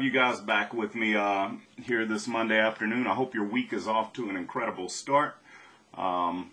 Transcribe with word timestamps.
have 0.00 0.04
you 0.06 0.10
guys 0.10 0.40
back 0.40 0.72
with 0.72 0.94
me 0.94 1.14
uh, 1.14 1.50
here 1.84 2.06
this 2.06 2.26
Monday 2.26 2.58
afternoon. 2.58 3.06
I 3.06 3.12
hope 3.12 3.34
your 3.34 3.44
week 3.44 3.70
is 3.74 3.86
off 3.86 4.14
to 4.14 4.30
an 4.30 4.36
incredible 4.36 4.88
start. 4.88 5.36
Um, 5.92 6.52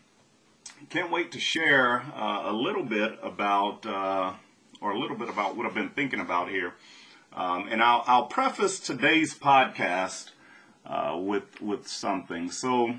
can't 0.89 1.09
wait 1.09 1.32
to 1.32 1.39
share 1.39 2.02
uh, 2.14 2.41
a 2.47 2.52
little 2.52 2.83
bit 2.83 3.18
about, 3.23 3.86
uh, 3.86 4.33
or 4.82 4.91
a 4.91 5.00
little 5.00 5.15
bit 5.15 5.29
about 5.29 5.55
what 5.55 5.65
I've 5.65 5.74
been 5.74 5.91
thinking 5.91 6.19
about 6.19 6.50
here. 6.50 6.74
Um, 7.32 7.69
and 7.71 7.82
I'll, 7.82 8.04
I'll 8.05 8.25
preface 8.25 8.82
today's 8.82 9.33
podcast 9.33 10.32
uh, 10.86 11.18
with 11.18 11.61
with 11.61 11.88
something. 11.88 12.52
So, 12.52 12.96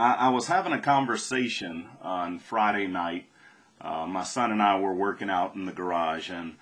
I, 0.00 0.14
I 0.14 0.28
was 0.30 0.48
having 0.48 0.72
a 0.72 0.80
conversation 0.80 1.90
on 2.02 2.40
Friday 2.40 2.88
night 2.88 3.26
uh, 3.82 4.06
my 4.06 4.22
son 4.22 4.52
and 4.52 4.62
I 4.62 4.78
were 4.78 4.94
working 4.94 5.28
out 5.28 5.56
in 5.56 5.64
the 5.64 5.72
garage, 5.72 6.30
and 6.30 6.54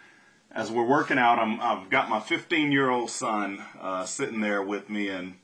as 0.53 0.71
we're 0.71 0.85
working 0.85 1.19
out, 1.19 1.39
i 1.39 1.75
have 1.79 1.91
got 1.91 2.09
my 2.09 2.21
15 2.21 2.73
year 2.73 2.91
old 2.91 3.11
son 3.11 3.63
uh, 3.81 4.05
sitting 4.05 4.41
there 4.41 4.63
with 4.63 4.91
me, 4.91 5.09
and 5.09 5.35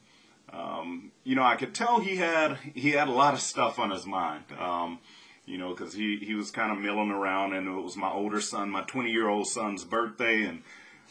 um, 0.53 1.13
you 1.25 1.35
know, 1.35 1.43
I 1.43 1.57
could 1.57 1.75
tell 1.75 2.01
he 2.01 2.17
had 2.17 2.57
he 2.75 2.93
had 2.93 3.09
a 3.09 3.13
lot 3.13 3.35
of 3.35 3.41
stuff 3.41 3.79
on 3.79 3.91
his 3.91 4.07
mind. 4.07 4.45
Um, 4.59 4.99
you 5.45 5.59
know, 5.59 5.71
because 5.71 5.93
he, 5.93 6.17
he 6.17 6.35
was 6.35 6.51
kind 6.51 6.73
of 6.73 6.79
milling 6.79 7.13
around, 7.13 7.53
and 7.53 7.69
it 7.69 7.81
was 7.81 7.97
my 7.97 8.11
older 8.11 8.41
son, 8.41 8.69
my 8.69 8.83
20 8.83 9.13
year 9.13 9.29
old 9.29 9.47
son's 9.47 9.85
birthday, 9.85 10.43
and 10.43 10.63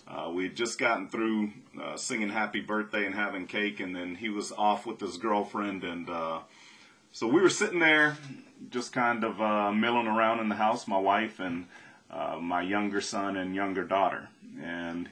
uh, 0.10 0.30
we 0.30 0.44
had 0.44 0.56
just 0.56 0.78
gotten 0.78 1.08
through 1.08 1.52
uh, 1.82 1.96
singing 1.96 2.30
happy 2.30 2.60
birthday 2.60 3.06
and 3.06 3.16
having 3.16 3.48
cake, 3.48 3.80
and 3.80 3.96
then 3.96 4.16
he 4.16 4.28
was 4.28 4.52
off 4.52 4.86
with 4.86 5.00
his 5.00 5.18
girlfriend, 5.18 5.86
and 5.86 6.10
uh, 6.10 6.40
so 7.14 7.28
we 7.28 7.40
were 7.40 7.50
sitting 7.50 7.80
there 7.80 8.18
just 8.70 8.92
kind 8.92 9.24
of 9.24 9.42
uh, 9.42 9.72
milling 9.72 10.08
around 10.08 10.40
in 10.40 10.50
the 10.50 10.56
house, 10.56 10.86
my 10.86 10.98
wife 10.98 11.40
and 11.40 11.66
uh, 12.10 12.38
my 12.42 12.62
younger 12.62 13.02
son 13.02 13.36
and 13.36 13.56
younger 13.56 13.84
daughter. 13.84 14.30
And 14.62 15.10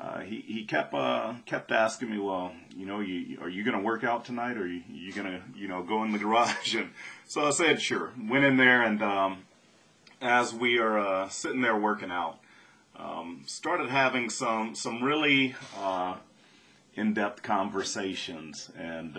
uh, 0.00 0.20
he, 0.20 0.40
he 0.40 0.64
kept 0.64 0.92
uh, 0.94 1.34
kept 1.46 1.70
asking 1.70 2.10
me, 2.10 2.18
well, 2.18 2.52
you 2.76 2.86
know, 2.86 3.00
you, 3.00 3.38
are 3.40 3.48
you 3.48 3.62
going 3.62 3.76
to 3.76 3.82
work 3.82 4.02
out 4.02 4.24
tonight, 4.24 4.56
or 4.56 4.62
are 4.62 4.66
you, 4.66 4.82
you 4.90 5.12
going 5.12 5.26
to, 5.26 5.40
you 5.54 5.68
know, 5.68 5.82
go 5.82 6.02
in 6.04 6.12
the 6.12 6.18
garage? 6.18 6.74
And 6.74 6.90
so 7.26 7.46
I 7.46 7.50
said, 7.50 7.80
sure. 7.80 8.10
Went 8.28 8.44
in 8.44 8.56
there, 8.56 8.82
and 8.82 9.02
um, 9.02 9.44
as 10.20 10.52
we 10.52 10.78
are 10.78 10.98
uh, 10.98 11.28
sitting 11.28 11.60
there 11.60 11.76
working 11.76 12.10
out, 12.10 12.40
um, 12.96 13.42
started 13.46 13.88
having 13.88 14.28
some 14.28 14.74
some 14.74 15.02
really 15.02 15.54
uh, 15.78 16.16
in-depth 16.94 17.42
conversations, 17.42 18.70
and 18.76 19.16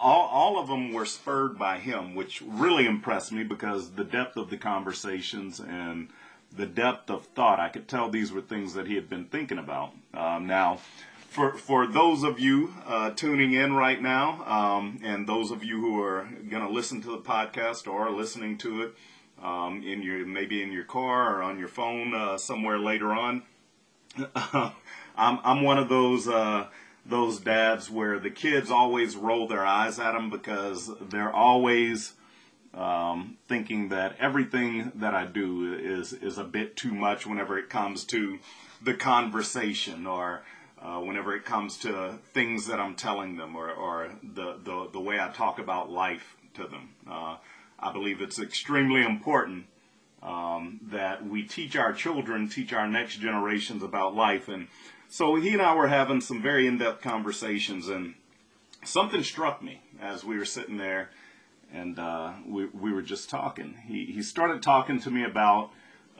all, 0.00 0.28
all 0.28 0.58
of 0.58 0.68
them 0.68 0.92
were 0.92 1.06
spurred 1.06 1.58
by 1.58 1.78
him, 1.78 2.14
which 2.14 2.42
really 2.46 2.86
impressed 2.86 3.32
me 3.32 3.42
because 3.42 3.92
the 3.92 4.04
depth 4.04 4.36
of 4.36 4.50
the 4.50 4.56
conversations 4.56 5.60
and 5.60 6.08
the 6.56 6.66
depth 6.66 7.10
of 7.10 7.26
thought, 7.26 7.58
I 7.58 7.68
could 7.68 7.88
tell 7.88 8.08
these 8.08 8.32
were 8.32 8.40
things 8.40 8.74
that 8.74 8.86
he 8.86 8.94
had 8.94 9.08
been 9.08 9.24
thinking 9.24 9.58
about. 9.58 9.92
Um, 10.12 10.46
now, 10.46 10.78
for, 11.28 11.54
for 11.54 11.86
those 11.86 12.22
of 12.22 12.38
you 12.38 12.72
uh, 12.86 13.10
tuning 13.10 13.52
in 13.54 13.72
right 13.74 14.00
now, 14.00 14.44
um, 14.46 15.00
and 15.02 15.26
those 15.26 15.50
of 15.50 15.64
you 15.64 15.80
who 15.80 16.00
are 16.00 16.28
going 16.48 16.64
to 16.64 16.72
listen 16.72 17.02
to 17.02 17.10
the 17.10 17.18
podcast 17.18 17.88
or 17.88 18.08
are 18.08 18.12
listening 18.12 18.56
to 18.58 18.82
it 18.82 18.94
um, 19.42 19.82
in 19.84 20.02
your 20.02 20.24
maybe 20.24 20.62
in 20.62 20.70
your 20.70 20.84
car 20.84 21.38
or 21.38 21.42
on 21.42 21.58
your 21.58 21.68
phone 21.68 22.14
uh, 22.14 22.38
somewhere 22.38 22.78
later 22.78 23.12
on, 23.12 23.42
I'm, 24.36 24.72
I'm 25.16 25.62
one 25.62 25.78
of 25.78 25.88
those. 25.88 26.28
Those 27.06 27.40
dads 27.40 27.90
where 27.90 28.18
the 28.18 28.30
kids 28.30 28.70
always 28.70 29.16
roll 29.16 29.46
their 29.46 29.64
eyes 29.64 29.98
at 29.98 30.12
them 30.12 30.30
because 30.30 30.90
they're 31.00 31.32
always 31.32 32.14
um, 32.72 33.36
thinking 33.46 33.90
that 33.90 34.16
everything 34.18 34.92
that 34.96 35.14
I 35.14 35.26
do 35.26 35.74
is 35.74 36.12
is 36.12 36.38
a 36.38 36.44
bit 36.44 36.76
too 36.76 36.94
much 36.94 37.26
whenever 37.26 37.58
it 37.58 37.68
comes 37.68 38.04
to 38.06 38.38
the 38.82 38.94
conversation 38.94 40.06
or 40.06 40.42
uh, 40.84 41.00
whenever 41.00 41.34
it 41.34 41.44
comes 41.44 41.78
to 41.78 42.18
things 42.32 42.66
that 42.66 42.78
I'm 42.78 42.94
telling 42.94 43.36
them 43.36 43.56
or, 43.56 43.70
or 43.70 44.10
the, 44.22 44.58
the, 44.62 44.90
the 44.92 45.00
way 45.00 45.18
I 45.18 45.30
talk 45.30 45.58
about 45.58 45.90
life 45.90 46.36
to 46.54 46.64
them. 46.64 46.90
Uh, 47.08 47.36
I 47.78 47.92
believe 47.92 48.20
it's 48.20 48.38
extremely 48.38 49.02
important 49.02 49.64
um, 50.22 50.80
that 50.82 51.26
we 51.26 51.42
teach 51.42 51.76
our 51.76 51.92
children, 51.92 52.48
teach 52.48 52.72
our 52.72 52.88
next 52.88 53.16
generations 53.16 53.82
about 53.82 54.14
life. 54.14 54.48
And 54.48 54.68
so 55.08 55.36
he 55.36 55.52
and 55.52 55.62
I 55.62 55.74
were 55.74 55.88
having 55.88 56.20
some 56.20 56.42
very 56.42 56.66
in-depth 56.66 57.02
conversations, 57.02 57.88
and 57.88 58.14
something 58.84 59.22
struck 59.22 59.62
me 59.62 59.80
as 60.00 60.24
we 60.24 60.36
were 60.36 60.44
sitting 60.44 60.76
there, 60.76 61.10
and 61.72 61.98
uh, 61.98 62.32
we 62.46 62.66
we 62.66 62.92
were 62.92 63.02
just 63.02 63.30
talking. 63.30 63.76
He 63.86 64.06
he 64.06 64.22
started 64.22 64.62
talking 64.62 65.00
to 65.00 65.10
me 65.10 65.24
about 65.24 65.70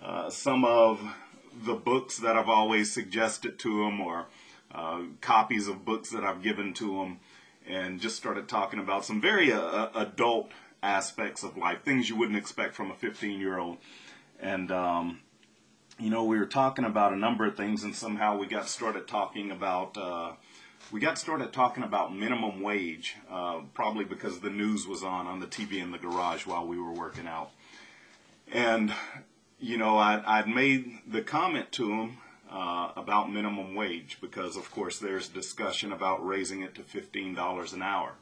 uh, 0.02 0.30
some 0.30 0.64
of 0.64 1.00
the 1.64 1.74
books 1.74 2.18
that 2.18 2.36
I've 2.36 2.48
always 2.48 2.92
suggested 2.92 3.58
to 3.60 3.84
him, 3.84 4.00
or 4.00 4.26
uh, 4.74 5.02
copies 5.20 5.68
of 5.68 5.84
books 5.84 6.10
that 6.10 6.24
I've 6.24 6.42
given 6.42 6.74
to 6.74 7.02
him, 7.02 7.20
and 7.66 8.00
just 8.00 8.16
started 8.16 8.48
talking 8.48 8.80
about 8.80 9.04
some 9.04 9.20
very 9.20 9.52
uh, 9.52 9.88
adult 9.94 10.50
aspects 10.82 11.42
of 11.42 11.56
life, 11.56 11.82
things 11.82 12.10
you 12.10 12.16
wouldn't 12.16 12.36
expect 12.36 12.74
from 12.74 12.90
a 12.90 12.94
15 12.94 13.40
year 13.40 13.58
old, 13.58 13.78
and. 14.40 14.70
Um, 14.70 15.20
you 15.98 16.10
know, 16.10 16.24
we 16.24 16.38
were 16.38 16.46
talking 16.46 16.84
about 16.84 17.12
a 17.12 17.16
number 17.16 17.46
of 17.46 17.56
things, 17.56 17.84
and 17.84 17.94
somehow 17.94 18.36
we 18.36 18.46
got 18.46 18.68
started 18.68 19.06
talking 19.06 19.50
about 19.50 19.96
uh, 19.96 20.32
we 20.90 21.00
got 21.00 21.18
started 21.18 21.52
talking 21.52 21.84
about 21.84 22.14
minimum 22.14 22.60
wage, 22.60 23.16
uh, 23.30 23.60
probably 23.72 24.04
because 24.04 24.40
the 24.40 24.50
news 24.50 24.86
was 24.86 25.02
on 25.02 25.26
on 25.26 25.40
the 25.40 25.46
TV 25.46 25.82
in 25.82 25.92
the 25.92 25.98
garage 25.98 26.46
while 26.46 26.66
we 26.66 26.78
were 26.78 26.92
working 26.92 27.26
out. 27.26 27.50
And 28.52 28.92
you 29.58 29.78
know, 29.78 29.96
I, 29.96 30.22
I'd 30.26 30.48
made 30.48 30.98
the 31.06 31.22
comment 31.22 31.72
to 31.72 31.90
him 31.90 32.18
uh, 32.50 32.90
about 32.96 33.32
minimum 33.32 33.74
wage 33.74 34.18
because, 34.20 34.56
of 34.56 34.70
course, 34.70 34.98
there's 34.98 35.28
discussion 35.28 35.92
about 35.92 36.24
raising 36.26 36.62
it 36.62 36.74
to 36.74 36.82
fifteen 36.82 37.34
dollars 37.34 37.72
an 37.72 37.82
hour. 37.82 38.14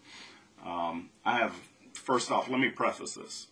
Um, 0.64 1.10
I 1.24 1.38
have 1.38 1.54
first 1.94 2.30
off, 2.30 2.48
let 2.48 2.60
me 2.60 2.68
preface 2.68 3.14
this. 3.14 3.46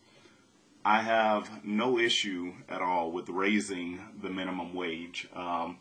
I 0.85 1.03
have 1.03 1.65
no 1.65 1.99
issue 1.99 2.55
at 2.69 2.81
all 2.81 3.13
with 3.13 3.29
raising 3.29 4.01
the 4.23 4.31
minimum 4.31 4.75
wage. 4.75 5.29
Um, 5.35 5.79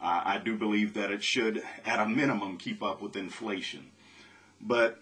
I, 0.00 0.34
I, 0.34 0.38
do 0.44 0.56
believe 0.56 0.94
that 0.94 1.12
it 1.12 1.22
should, 1.22 1.62
at 1.86 2.00
a 2.00 2.08
minimum, 2.08 2.56
keep 2.56 2.82
up 2.82 3.00
with 3.00 3.14
inflation. 3.14 3.92
But 4.60 5.00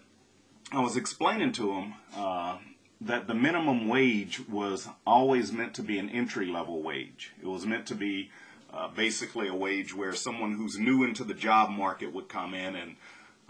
I 0.71 0.81
was 0.81 0.95
explaining 0.95 1.53
to 1.53 1.71
him 1.71 1.93
uh, 2.15 2.59
that 3.01 3.27
the 3.27 3.33
minimum 3.33 3.87
wage 3.87 4.47
was 4.47 4.87
always 5.07 5.51
meant 5.51 5.73
to 5.75 5.81
be 5.81 5.97
an 5.97 6.09
entry 6.09 6.45
level 6.45 6.83
wage. 6.83 7.33
It 7.41 7.47
was 7.47 7.65
meant 7.65 7.87
to 7.87 7.95
be 7.95 8.29
uh, 8.71 8.89
basically 8.89 9.47
a 9.47 9.55
wage 9.55 9.95
where 9.95 10.13
someone 10.13 10.53
who's 10.53 10.77
new 10.77 11.03
into 11.03 11.23
the 11.23 11.33
job 11.33 11.71
market 11.71 12.13
would 12.13 12.29
come 12.29 12.53
in 12.53 12.75
and 12.75 12.95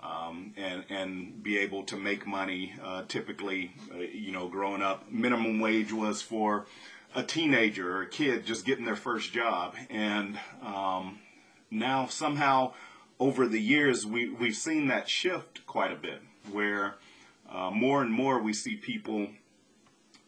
um, 0.03 0.53
and 0.57 0.84
and 0.89 1.44
be 1.44 1.57
able 1.59 1.84
to 1.84 1.97
make 1.97 2.25
money. 2.25 2.73
Uh, 2.84 3.03
typically, 3.07 3.72
uh, 3.94 4.00
you 4.00 4.31
know, 4.31 4.47
growing 4.47 4.81
up, 4.81 5.12
minimum 5.12 5.59
wage 5.59 5.94
was 5.94 6.22
for 6.22 6.66
a 7.16 7.23
teenager 7.23 7.97
or 7.97 8.01
a 8.03 8.09
kid 8.09 8.45
just 8.45 8.66
getting 8.66 8.85
their 8.85 8.95
first 8.95 9.31
job, 9.31 9.75
and 9.90 10.40
um, 10.63 11.19
now 11.69 12.07
somehow 12.07 12.73
over 13.19 13.47
the 13.47 13.61
years 13.61 14.06
we 14.06 14.29
we've 14.29 14.56
seen 14.56 14.88
that 14.88 15.09
shift 15.09 15.66
quite 15.66 15.91
a 15.91 15.95
bit, 15.95 16.22
where 16.51 16.95
uh, 17.50 17.69
more 17.69 18.01
and 18.01 18.11
more 18.11 18.41
we 18.41 18.53
see 18.53 18.75
people. 18.75 19.28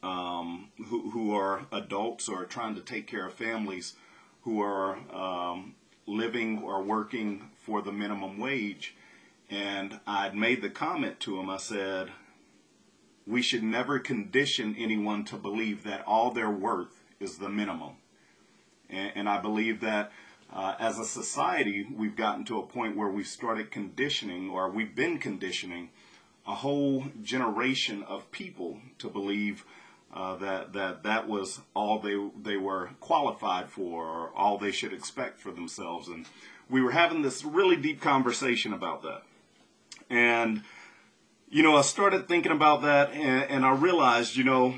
Um, 0.02 0.68
who, 0.90 1.12
who 1.12 1.34
are 1.34 1.66
adults 1.72 2.28
or 2.28 2.44
trying 2.44 2.76
to 2.76 2.82
take 2.82 3.08
care 3.08 3.26
of 3.26 3.36
families 3.36 3.94
who 4.42 4.62
are 4.62 4.98
um, 5.14 5.76
living 6.06 6.62
or 6.62 6.84
working 6.84 7.50
for 7.56 7.82
the 7.82 7.94
minimum 7.94 8.38
wage 8.38 8.98
and 9.54 10.00
I'd 10.08 10.36
made 10.36 10.64
the 10.64 10.70
comment 10.70 11.20
to 11.22 11.40
him, 11.40 11.48
I 11.48 11.58
said, 11.58 12.10
we 13.28 13.44
should 13.44 13.62
never 13.62 14.00
condition 14.00 14.76
anyone 14.80 15.26
to 15.26 15.36
believe 15.38 15.84
that 15.84 16.04
all 16.08 16.32
their 16.32 16.50
worth 16.50 17.04
is 17.20 17.38
the 17.38 17.50
minimum. 17.50 17.98
And, 18.90 19.12
and 19.14 19.30
I 19.30 19.40
believe 19.40 19.80
that 19.82 20.12
uh, 20.52 20.74
as 20.80 20.98
a 20.98 21.06
society, 21.06 21.86
we've 21.96 22.16
gotten 22.16 22.46
to 22.46 22.58
a 22.58 22.66
point 22.66 22.98
where 22.98 23.10
we've 23.10 23.28
started 23.28 23.70
conditioning, 23.70 24.50
or 24.50 24.72
we've 24.72 24.96
been 24.96 25.20
conditioning, 25.20 25.90
a 26.48 26.56
whole 26.56 27.06
generation 27.22 28.02
of 28.04 28.32
people 28.32 28.80
to 28.98 29.08
believe 29.08 29.66
uh, 30.14 30.36
that 30.36 30.74
that 30.74 31.04
that 31.04 31.28
was 31.28 31.62
all 31.74 32.00
they 32.00 32.18
they 32.42 32.58
were 32.58 32.90
qualified 33.00 33.70
for, 33.70 34.06
or 34.06 34.30
all 34.36 34.58
they 34.58 34.72
should 34.72 34.94
expect 34.94 35.40
for 35.40 35.52
themselves. 35.52 36.08
And 36.08 36.26
we 36.70 36.82
were 36.82 36.92
having 36.92 37.22
this 37.22 37.44
really 37.44 37.78
deep 37.78 38.02
conversation 38.02 38.74
about 38.74 39.02
that. 39.04 39.24
And, 40.10 40.64
you 41.50 41.64
know, 41.64 41.78
I 41.78 41.82
started 41.82 42.28
thinking 42.28 42.52
about 42.52 42.82
that 42.84 43.12
and, 43.12 43.44
and 43.50 43.66
I 43.66 43.74
realized, 43.74 44.36
you 44.36 44.44
know, 44.44 44.76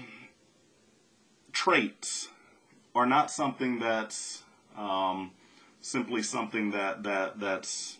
traits 1.51 2.29
are 2.93 3.05
not 3.05 3.31
something 3.31 3.79
that's 3.79 4.43
um, 4.77 5.31
simply 5.81 6.21
something 6.21 6.71
that, 6.71 7.03
that 7.03 7.39
that's, 7.39 7.97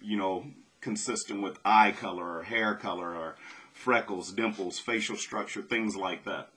you 0.00 0.16
know, 0.16 0.46
consistent 0.80 1.42
with 1.42 1.58
eye 1.64 1.92
color 1.92 2.38
or 2.38 2.42
hair 2.42 2.74
color 2.74 3.14
or 3.14 3.36
freckles, 3.72 4.32
dimples, 4.32 4.78
facial 4.78 5.16
structure, 5.16 5.62
things 5.62 5.96
like 5.96 6.24
that. 6.24 6.50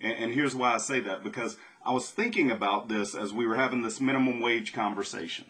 And, 0.00 0.12
and 0.12 0.34
here's 0.34 0.54
why 0.54 0.74
I 0.74 0.78
say 0.78 1.00
that 1.00 1.24
because 1.24 1.56
I 1.84 1.92
was 1.92 2.10
thinking 2.10 2.50
about 2.50 2.88
this 2.88 3.14
as 3.14 3.32
we 3.32 3.46
were 3.46 3.56
having 3.56 3.82
this 3.82 4.00
minimum 4.00 4.40
wage 4.40 4.72
conversation. 4.72 5.46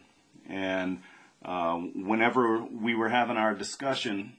And 0.49 1.01
uh, 1.45 1.77
whenever 1.77 2.63
we 2.63 2.95
were 2.95 3.09
having 3.09 3.37
our 3.37 3.55
discussion, 3.55 4.35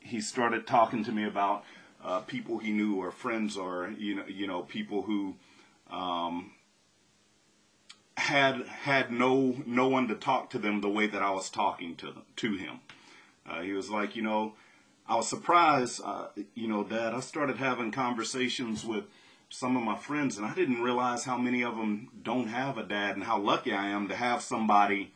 he 0.00 0.20
started 0.20 0.66
talking 0.66 1.04
to 1.04 1.12
me 1.12 1.24
about 1.24 1.64
uh, 2.04 2.20
people 2.20 2.58
he 2.58 2.72
knew 2.72 2.96
or 2.96 3.10
friends 3.10 3.56
or 3.56 3.92
you 3.98 4.14
know 4.16 4.24
you 4.26 4.46
know 4.46 4.62
people 4.62 5.02
who 5.02 5.34
um, 5.90 6.52
had 8.16 8.66
had 8.66 9.10
no 9.10 9.56
no 9.66 9.88
one 9.88 10.08
to 10.08 10.14
talk 10.14 10.50
to 10.50 10.58
them 10.58 10.80
the 10.80 10.88
way 10.88 11.06
that 11.06 11.22
I 11.22 11.30
was 11.30 11.48
talking 11.48 11.96
to 11.96 12.06
them, 12.06 12.22
to 12.36 12.56
him. 12.56 12.80
Uh, 13.48 13.62
he 13.62 13.72
was 13.72 13.90
like, 13.90 14.14
you 14.14 14.22
know, 14.22 14.54
I 15.08 15.16
was 15.16 15.28
surprised, 15.28 16.00
uh, 16.04 16.28
you 16.54 16.68
know, 16.68 16.84
Dad. 16.84 17.14
I 17.14 17.20
started 17.20 17.56
having 17.56 17.90
conversations 17.90 18.84
with 18.84 19.04
some 19.48 19.76
of 19.76 19.82
my 19.82 19.96
friends, 19.96 20.36
and 20.38 20.46
I 20.46 20.54
didn't 20.54 20.82
realize 20.82 21.24
how 21.24 21.36
many 21.36 21.62
of 21.62 21.76
them 21.76 22.08
don't 22.22 22.48
have 22.48 22.78
a 22.78 22.84
dad, 22.84 23.16
and 23.16 23.24
how 23.24 23.38
lucky 23.38 23.72
I 23.72 23.88
am 23.88 24.08
to 24.08 24.16
have 24.16 24.42
somebody 24.42 25.12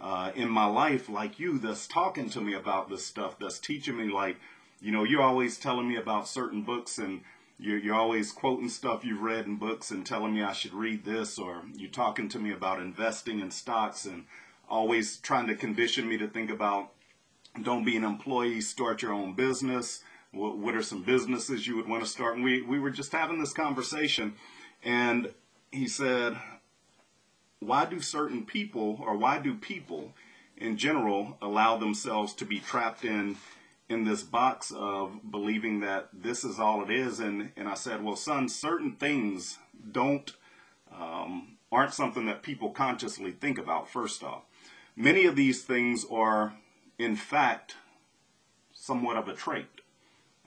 uh, 0.00 0.30
in 0.34 0.48
my 0.48 0.66
life 0.66 1.08
like 1.08 1.38
you 1.38 1.58
that's 1.58 1.86
talking 1.86 2.30
to 2.30 2.40
me 2.40 2.54
about 2.54 2.88
this 2.88 3.04
stuff, 3.04 3.38
that's 3.38 3.58
teaching 3.58 3.96
me. 3.96 4.12
Like, 4.12 4.36
you 4.80 4.92
know, 4.92 5.04
you're 5.04 5.22
always 5.22 5.58
telling 5.58 5.88
me 5.88 5.96
about 5.96 6.28
certain 6.28 6.62
books, 6.62 6.98
and 6.98 7.22
you're, 7.58 7.78
you're 7.78 7.94
always 7.94 8.30
quoting 8.30 8.68
stuff 8.68 9.04
you've 9.04 9.22
read 9.22 9.46
in 9.46 9.56
books 9.56 9.90
and 9.90 10.06
telling 10.06 10.34
me 10.34 10.42
I 10.42 10.52
should 10.52 10.74
read 10.74 11.04
this, 11.04 11.38
or 11.38 11.62
you're 11.76 11.90
talking 11.90 12.28
to 12.30 12.38
me 12.38 12.52
about 12.52 12.80
investing 12.80 13.40
in 13.40 13.50
stocks, 13.50 14.04
and 14.04 14.24
always 14.68 15.16
trying 15.16 15.46
to 15.48 15.54
condition 15.54 16.08
me 16.08 16.16
to 16.18 16.28
think 16.28 16.50
about 16.50 16.90
don't 17.62 17.84
be 17.84 17.96
an 17.96 18.04
employee, 18.04 18.60
start 18.60 19.02
your 19.02 19.12
own 19.12 19.34
business. 19.34 20.04
What, 20.30 20.58
what 20.58 20.74
are 20.74 20.82
some 20.82 21.02
businesses 21.02 21.66
you 21.66 21.74
would 21.76 21.88
want 21.88 22.04
to 22.04 22.08
start? 22.08 22.36
And 22.36 22.44
we, 22.44 22.62
we 22.62 22.78
were 22.78 22.90
just 22.90 23.12
having 23.12 23.40
this 23.40 23.52
conversation, 23.52 24.34
and 24.84 25.32
he 25.72 25.88
said, 25.88 26.36
Why 27.60 27.84
do 27.84 28.00
certain 28.00 28.44
people, 28.44 29.00
or 29.04 29.16
why 29.16 29.38
do 29.38 29.54
people 29.54 30.12
in 30.56 30.76
general, 30.76 31.36
allow 31.40 31.76
themselves 31.76 32.34
to 32.34 32.44
be 32.44 32.58
trapped 32.60 33.04
in? 33.04 33.36
in 33.90 34.04
this 34.04 34.22
box 34.22 34.70
of 34.76 35.18
believing 35.30 35.80
that 35.80 36.10
this 36.12 36.44
is 36.44 36.60
all 36.60 36.82
it 36.82 36.90
is 36.90 37.20
and 37.20 37.50
and 37.56 37.66
I 37.66 37.72
said 37.72 38.04
well 38.04 38.16
son 38.16 38.50
certain 38.50 38.92
things 38.92 39.56
don't 39.92 40.30
um, 40.94 41.56
aren't 41.72 41.94
something 41.94 42.26
that 42.26 42.42
people 42.42 42.68
consciously 42.68 43.32
think 43.32 43.56
about 43.56 43.88
first 43.88 44.22
off 44.22 44.42
many 44.94 45.24
of 45.24 45.36
these 45.36 45.62
things 45.62 46.04
are 46.10 46.52
in 46.98 47.14
fact, 47.14 47.76
somewhat 48.72 49.16
of 49.16 49.28
a 49.28 49.34
trait. 49.34 49.66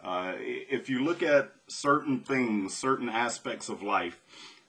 Uh, 0.03 0.33
if 0.37 0.89
you 0.89 1.03
look 1.03 1.23
at 1.23 1.51
certain 1.67 2.19
things, 2.19 2.73
certain 2.73 3.07
aspects 3.07 3.69
of 3.69 3.81
life, 3.81 4.19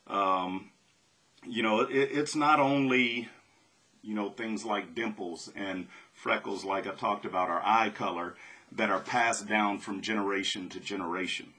um, 0.06 0.70
you 1.46 1.62
know, 1.62 1.80
it, 1.80 1.90
it's 1.90 2.34
not 2.36 2.60
only, 2.60 3.28
you 4.02 4.14
know, 4.14 4.30
things 4.30 4.64
like 4.64 4.94
dimples 4.94 5.50
and 5.54 5.88
freckles, 6.12 6.64
like 6.64 6.86
I 6.86 6.92
talked 6.92 7.24
about, 7.24 7.50
our 7.50 7.62
eye 7.64 7.90
color, 7.90 8.34
that 8.72 8.90
are 8.90 9.00
passed 9.00 9.46
down 9.46 9.78
from 9.78 10.00
generation 10.00 10.68
to 10.70 10.80
generation. 10.80 11.52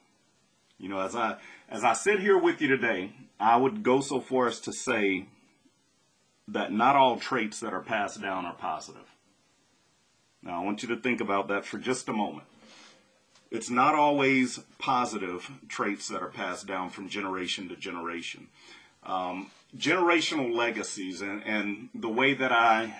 You 0.77 0.89
know, 0.89 0.99
as 0.99 1.15
I 1.15 1.37
as 1.69 1.83
I 1.83 1.93
sit 1.93 2.19
here 2.19 2.37
with 2.37 2.61
you 2.61 2.67
today, 2.67 3.13
I 3.39 3.57
would 3.57 3.83
go 3.83 4.01
so 4.01 4.19
far 4.19 4.47
as 4.47 4.59
to 4.61 4.73
say 4.73 5.27
that 6.47 6.71
not 6.71 6.95
all 6.95 7.17
traits 7.17 7.59
that 7.61 7.73
are 7.73 7.81
passed 7.81 8.21
down 8.21 8.45
are 8.45 8.55
positive. 8.55 9.15
Now, 10.41 10.61
I 10.61 10.65
want 10.65 10.83
you 10.83 10.89
to 10.89 10.97
think 10.99 11.21
about 11.21 11.47
that 11.47 11.65
for 11.65 11.77
just 11.77 12.09
a 12.09 12.13
moment. 12.13 12.47
It's 13.49 13.69
not 13.69 13.95
always 13.95 14.59
positive 14.77 15.49
traits 15.69 16.09
that 16.09 16.21
are 16.21 16.29
passed 16.29 16.67
down 16.67 16.89
from 16.89 17.07
generation 17.07 17.69
to 17.69 17.75
generation. 17.75 18.47
Um, 19.03 19.51
generational 19.77 20.55
legacies, 20.55 21.21
and, 21.21 21.43
and 21.43 21.89
the 21.93 22.09
way 22.09 22.33
that 22.33 22.51
I, 22.51 22.93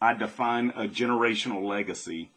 I 0.00 0.14
define 0.14 0.70
a 0.70 0.86
generational 0.86 1.62
legacy 1.62 2.30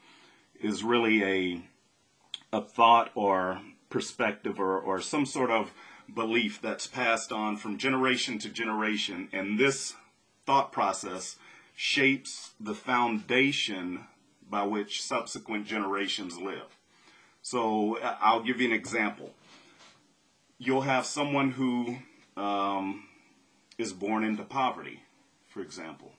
is 0.60 0.84
really 0.84 1.24
a, 1.24 2.58
a 2.58 2.62
thought 2.62 3.12
or 3.16 3.62
perspective 3.90 4.60
or, 4.60 4.80
or 4.80 5.02
some 5.02 5.26
sort 5.26 5.52
of 5.52 5.72
belief 6.14 6.62
that's 6.62 6.88
passed 6.88 7.32
on 7.32 7.58
from 7.58 7.78
generation 7.78 8.38
to 8.40 8.50
generation. 8.50 9.30
And 9.32 9.60
this 9.60 9.96
thought 10.46 10.72
process 10.72 11.38
shapes 11.76 12.52
the 12.60 12.76
foundation 12.76 14.06
by 14.50 14.64
which 14.64 15.02
subsequent 15.02 15.66
generations 15.66 16.38
live. 16.38 16.78
So 17.42 18.00
I'll 18.02 18.44
give 18.44 18.62
you 18.62 18.68
an 18.68 18.74
example. 18.74 19.32
You'll 20.58 20.82
have 20.82 21.06
someone 21.06 21.52
who 21.52 21.98
um, 22.38 23.05
is 23.78 23.94
born 23.94 24.24
into 24.24 24.44
poverty, 24.44 25.02
for 25.50 25.62
example. 25.62 26.14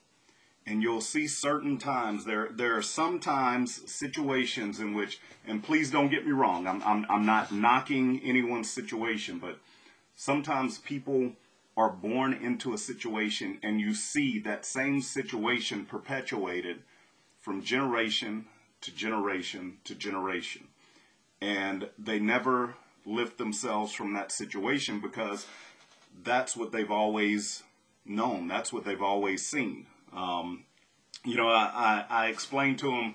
And 0.67 0.83
you'll 0.83 1.01
see 1.01 1.29
certain 1.29 1.79
times, 1.79 2.25
there, 2.25 2.49
there 2.53 2.77
are 2.77 2.83
sometimes 2.83 3.89
situations 3.91 4.81
in 4.81 4.95
which, 4.95 5.21
and 5.47 5.63
please 5.63 5.91
don't 5.91 6.11
get 6.11 6.27
me 6.27 6.33
wrong, 6.33 6.67
I'm, 6.67 6.83
I'm, 6.83 7.07
I'm 7.09 7.25
not 7.25 7.53
knocking 7.53 8.21
anyone's 8.25 8.69
situation, 8.69 9.39
but 9.39 9.59
sometimes 10.17 10.79
people 10.79 11.33
are 11.77 11.91
born 11.91 12.33
into 12.33 12.73
a 12.73 12.79
situation 12.79 13.59
and 13.63 13.81
you 13.81 13.95
see 13.95 14.41
that 14.41 14.65
same 14.65 15.01
situation 15.01 15.85
perpetuated 15.85 16.83
from 17.41 17.63
generation 17.63 18.47
to 18.81 18.91
generation 18.91 19.77
to 19.85 19.95
generation. 19.95 20.67
And 21.41 21.89
they 21.99 22.19
never 22.19 22.75
lift 23.05 23.39
themselves 23.39 23.93
from 23.93 24.15
that 24.15 24.33
situation 24.33 25.01
because 25.01 25.47
that's 26.23 26.57
what 26.57 26.73
they've 26.73 26.91
always 26.91 27.63
known. 28.05 28.49
That's 28.49 28.73
what 28.73 28.85
they've 28.85 29.03
always 29.03 29.47
seen. 29.47 29.87
Um, 30.13 30.65
you 31.25 31.37
know, 31.37 31.49
I, 31.49 32.05
I, 32.11 32.25
I, 32.25 32.27
explained 32.29 32.79
to 32.79 32.91
them 32.91 33.15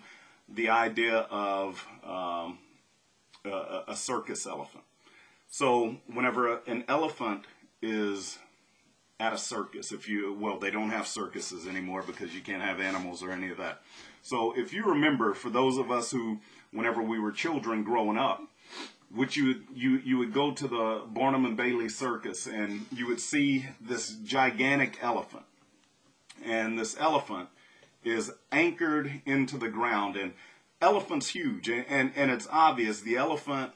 the 0.50 0.70
idea 0.70 1.16
of 1.32 1.86
um, 2.04 2.60
a, 3.46 3.84
a 3.90 3.96
circus 3.96 4.46
elephant. 4.46 4.84
So 5.50 5.98
whenever 6.14 6.62
an 6.68 6.84
elephant 6.88 7.46
is 7.82 8.38
at 9.20 9.34
a 9.34 9.38
circus, 9.38 9.92
if 9.92 10.08
you, 10.10 10.34
well, 10.40 10.60
they 10.60 10.72
don't 10.72 10.90
have 10.90 11.08
circuses 11.08 11.68
anymore 11.68 12.04
because 12.06 12.36
you 12.36 12.42
can't 12.42 12.62
have 12.62 12.80
animals 12.80 13.24
or 13.24 13.32
any 13.32 13.50
of 13.50 13.58
that. 13.58 13.82
So 14.22 14.54
if 14.58 14.74
you 14.74 14.84
remember, 14.86 15.34
for 15.34 15.50
those 15.50 15.78
of 15.78 15.92
us 15.92 16.12
who, 16.12 16.40
whenever 16.72 17.02
we 17.02 17.20
were 17.20 17.32
children 17.32 17.84
growing 17.84 18.18
up, 18.18 18.42
which 19.14 19.36
you 19.36 19.64
you 19.74 19.98
you 19.98 20.18
would 20.18 20.34
go 20.34 20.52
to 20.52 20.68
the 20.68 21.04
Barnum 21.08 21.46
and 21.46 21.58
Bailey 21.58 21.90
Circus 21.90 22.48
and 22.48 22.86
you 22.92 23.08
would 23.08 23.20
see 23.20 23.66
this 23.80 24.16
gigantic 24.16 24.98
elephant, 25.02 25.46
and 26.44 26.80
this 26.80 26.96
elephant 27.00 27.50
is 28.04 28.32
anchored 28.52 29.22
into 29.26 29.58
the 29.58 29.70
ground, 29.70 30.16
and 30.16 30.34
elephant's 30.82 31.30
huge, 31.30 31.70
and 31.70 31.86
and, 31.88 32.12
and 32.16 32.32
it's 32.32 32.48
obvious 32.52 33.02
the 33.02 33.18
elephant, 33.18 33.72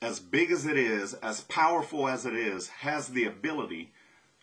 as 0.00 0.20
big 0.20 0.50
as 0.50 0.66
it 0.66 0.76
is, 0.76 1.14
as 1.14 1.42
powerful 1.42 2.08
as 2.08 2.24
it 2.24 2.34
is, 2.34 2.68
has 2.68 3.08
the 3.08 3.24
ability 3.24 3.92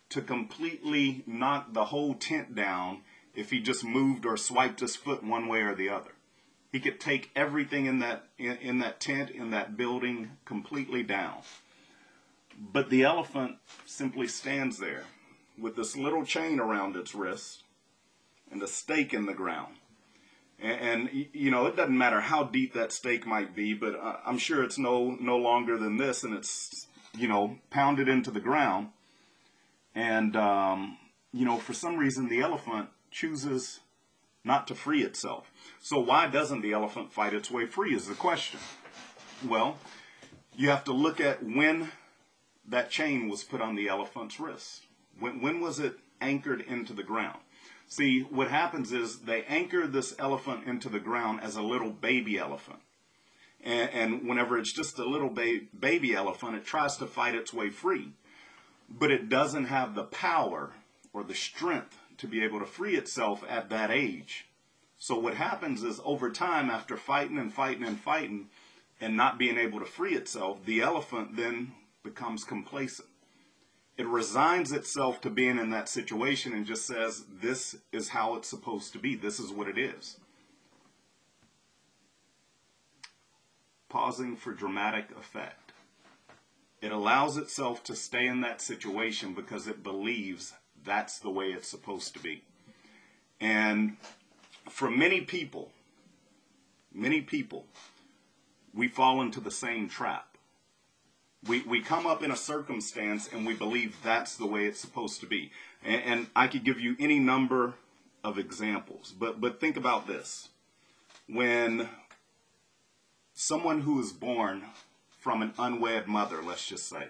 to 0.10 0.22
completely 0.22 1.24
knock 1.26 1.74
the 1.74 1.86
whole 1.86 2.14
tent 2.14 2.56
down 2.56 3.02
if 3.34 3.52
he 3.52 3.60
just 3.60 3.84
moved 3.84 4.26
or 4.26 4.38
swiped 4.38 4.80
his 4.80 4.96
foot 4.96 5.24
one 5.24 5.48
way 5.48 5.62
or 5.62 5.76
the 5.76 5.90
other. 5.90 6.15
He 6.76 6.82
could 6.82 7.00
take 7.00 7.32
everything 7.38 7.86
in 7.86 8.00
that 8.00 8.26
in, 8.38 8.58
in 8.58 8.80
that 8.80 9.00
tent 9.00 9.30
in 9.30 9.52
that 9.52 9.78
building 9.78 10.32
completely 10.44 11.04
down. 11.04 11.38
But 12.60 12.90
the 12.90 13.04
elephant 13.04 13.60
simply 13.86 14.28
stands 14.28 14.78
there 14.78 15.06
with 15.58 15.78
this 15.78 15.96
little 15.96 16.26
chain 16.26 16.60
around 16.60 16.98
its 16.98 17.16
wrist 17.16 17.64
and 18.52 18.62
a 18.62 18.68
stake 18.68 19.14
in 19.14 19.26
the 19.26 19.34
ground. 19.34 19.76
And, 20.60 20.82
and, 20.82 21.26
you 21.32 21.50
know, 21.50 21.66
it 21.68 21.78
doesn't 21.78 21.98
matter 21.98 22.20
how 22.20 22.44
deep 22.44 22.74
that 22.74 22.92
stake 22.92 23.26
might 23.26 23.56
be, 23.56 23.74
but 23.74 23.98
I'm 24.26 24.38
sure 24.38 24.62
it's 24.62 24.78
no 24.78 25.12
no 25.12 25.38
longer 25.38 25.78
than 25.78 25.96
this, 25.96 26.26
and 26.26 26.34
it's 26.34 26.88
you 27.18 27.30
know 27.30 27.58
pounded 27.70 28.10
into 28.10 28.32
the 28.32 28.42
ground. 28.42 28.90
And 29.96 30.36
um, 30.36 30.98
you 31.32 31.46
know, 31.46 31.58
for 31.58 31.72
some 31.72 31.96
reason, 31.96 32.28
the 32.28 32.42
elephant 32.42 32.90
chooses 33.12 33.80
not 34.46 34.68
to 34.68 34.76
free 34.76 35.04
itself. 35.04 35.52
So 35.82 36.00
why 36.00 36.28
doesn't 36.28 36.62
the 36.62 36.72
elephant 36.72 37.12
fight 37.12 37.34
its 37.34 37.52
way 37.52 37.66
free 37.66 37.94
is 37.94 38.08
the 38.08 38.14
question. 38.14 38.60
Well, 39.46 39.78
you 40.56 40.70
have 40.70 40.86
to 40.86 40.94
look 40.94 41.20
at 41.20 41.44
when 41.44 41.92
that 42.68 42.90
chain 42.90 43.28
was 43.28 43.44
put 43.44 43.60
on 43.60 43.76
the 43.76 43.90
elephant's 43.90 44.40
wrist. 44.40 44.84
When, 45.20 45.42
when 45.42 45.60
was 45.60 45.80
it 45.80 46.00
anchored 46.22 46.62
into 46.62 46.94
the 46.94 47.04
ground? 47.04 47.40
See, 47.88 48.22
what 48.22 48.50
happens 48.50 48.92
is 48.92 49.20
they 49.20 49.44
anchor 49.44 49.88
this 49.88 50.16
elephant 50.18 50.66
into 50.66 50.90
the 50.90 51.00
ground 51.00 51.42
as 51.42 51.56
a 51.56 51.62
little 51.62 51.92
baby 51.92 52.38
elephant. 52.38 52.80
And, 53.64 53.90
and 53.92 54.28
whenever 54.28 54.58
it's 54.58 54.74
just 54.74 54.98
a 55.00 55.06
little 55.06 55.30
ba- 55.30 55.62
baby 55.78 56.16
elephant, 56.16 56.56
it 56.56 56.66
tries 56.66 56.98
to 56.98 57.08
fight 57.08 57.36
its 57.36 57.54
way 57.54 57.70
free. 57.70 58.14
But 58.90 59.12
it 59.12 59.30
doesn't 59.30 59.66
have 59.66 59.96
the 59.96 60.04
power 60.04 60.74
or 61.14 61.24
the 61.24 61.34
strength 61.34 61.98
to 62.18 62.28
be 62.28 62.44
able 62.44 62.60
to 62.60 62.66
free 62.66 62.96
itself 62.96 63.44
at 63.48 63.70
that 63.70 63.92
age. 63.92 64.46
So 64.98 65.20
what 65.20 65.36
happens 65.36 65.84
is 65.84 66.00
over 66.04 66.32
time, 66.32 66.70
after 66.70 66.98
fighting 66.98 67.38
and 67.38 67.54
fighting 67.54 67.84
and 67.86 68.00
fighting 68.00 68.50
and 69.02 69.18
not 69.18 69.38
being 69.38 69.58
able 69.58 69.80
to 69.80 69.86
free 69.86 70.16
itself, 70.16 70.66
the 70.66 70.82
elephant 70.82 71.36
then 71.36 71.74
becomes 72.04 72.44
complacent. 72.44 73.10
it 73.98 74.08
resigns 74.08 74.72
itself 74.72 75.22
to 75.22 75.30
being 75.30 75.58
in 75.58 75.70
that 75.70 75.88
situation 75.88 76.54
and 76.54 76.66
just 76.66 76.86
says, 76.86 77.24
this 77.42 77.78
is 77.92 78.10
how 78.10 78.36
it's 78.36 78.50
supposed 78.50 78.92
to 78.94 79.00
be. 79.00 79.16
This 79.16 79.40
is 79.40 79.52
what 79.52 79.68
it 79.70 79.78
is. 79.78 80.18
Pausing 83.88 84.36
for 84.36 84.52
dramatic 84.52 85.10
effect. 85.18 85.72
It 86.82 86.92
allows 86.92 87.38
itself 87.38 87.84
to 87.86 87.96
stay 87.96 88.28
in 88.28 88.42
that 88.42 88.62
situation 88.62 89.34
because 89.34 89.68
it 89.68 89.82
believes 89.82 90.54
that's 90.86 91.20
the 91.20 91.30
way 91.30 91.48
it's 91.48 91.68
supposed 91.68 92.14
to 92.14 92.20
be. 92.20 92.44
And 93.42 93.98
for 94.70 94.90
many 94.90 95.22
people, 95.22 95.72
many 96.94 97.22
people, 97.22 97.66
we 98.74 98.88
fall 98.88 99.22
into 99.22 99.40
the 99.40 99.52
same 99.52 99.90
trap 99.90 100.36
we, 101.48 101.62
we 101.62 101.82
come 101.82 102.08
up 102.08 102.24
in 102.24 102.32
a 102.32 102.36
circumstance 102.36 103.30
and 103.32 103.46
we 103.46 103.54
believe 103.54 103.98
that's 104.04 104.36
the 104.36 104.46
way 104.46 104.66
it's 104.66 104.80
supposed 104.80 105.20
to 105.22 105.28
be. 105.28 105.52
And, 105.84 106.02
and 106.04 106.28
I 106.36 106.48
could 106.48 106.64
give 106.64 106.80
you 106.80 106.96
any 107.00 107.20
number 107.20 107.74
of 108.24 108.40
examples, 108.40 109.14
but, 109.18 109.40
but 109.40 109.60
think 109.60 109.78
about 109.78 110.08
this. 110.08 110.50
When 111.28 111.90
someone 113.34 113.82
who 113.82 114.02
is 114.02 114.12
born 114.12 114.64
from 115.20 115.42
an 115.42 115.54
unwed 115.58 116.08
mother, 116.08 116.42
let's 116.42 116.68
just 116.68 116.90
say, 116.90 117.08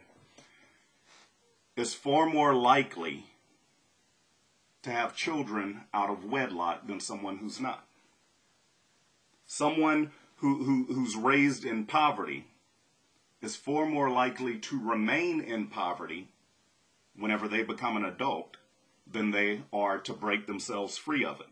is 1.75 1.93
far 1.93 2.25
more 2.25 2.53
likely 2.53 3.25
to 4.85 4.91
have 4.91 5.15
children 5.15 5.81
out 5.95 6.11
of 6.11 6.25
wedlock 6.25 6.85
than 6.85 6.99
someone 6.99 7.37
who's 7.37 7.59
not. 7.59 7.87
Someone 9.47 10.11
who, 10.37 10.63
who, 10.63 10.93
who's 10.93 11.15
raised 11.15 11.65
in 11.65 11.87
poverty 11.87 12.45
is 13.41 13.55
far 13.55 13.87
more 13.87 14.11
likely 14.11 14.59
to 14.59 14.79
remain 14.79 15.41
in 15.41 15.65
poverty 15.65 16.27
whenever 17.17 17.47
they 17.47 17.63
become 17.63 17.97
an 17.97 18.05
adult 18.05 18.57
than 19.11 19.31
they 19.31 19.61
are 19.73 19.97
to 19.97 20.13
break 20.13 20.45
themselves 20.45 20.99
free 20.99 21.25
of 21.25 21.39
it. 21.39 21.47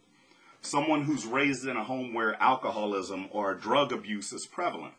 Someone 0.61 1.01
who's 1.05 1.25
raised 1.25 1.65
in 1.65 1.75
a 1.75 1.83
home 1.83 2.13
where 2.13 2.39
alcoholism 2.39 3.29
or 3.31 3.55
drug 3.55 3.91
abuse 3.91 4.31
is 4.31 4.45
prevalent, 4.45 4.93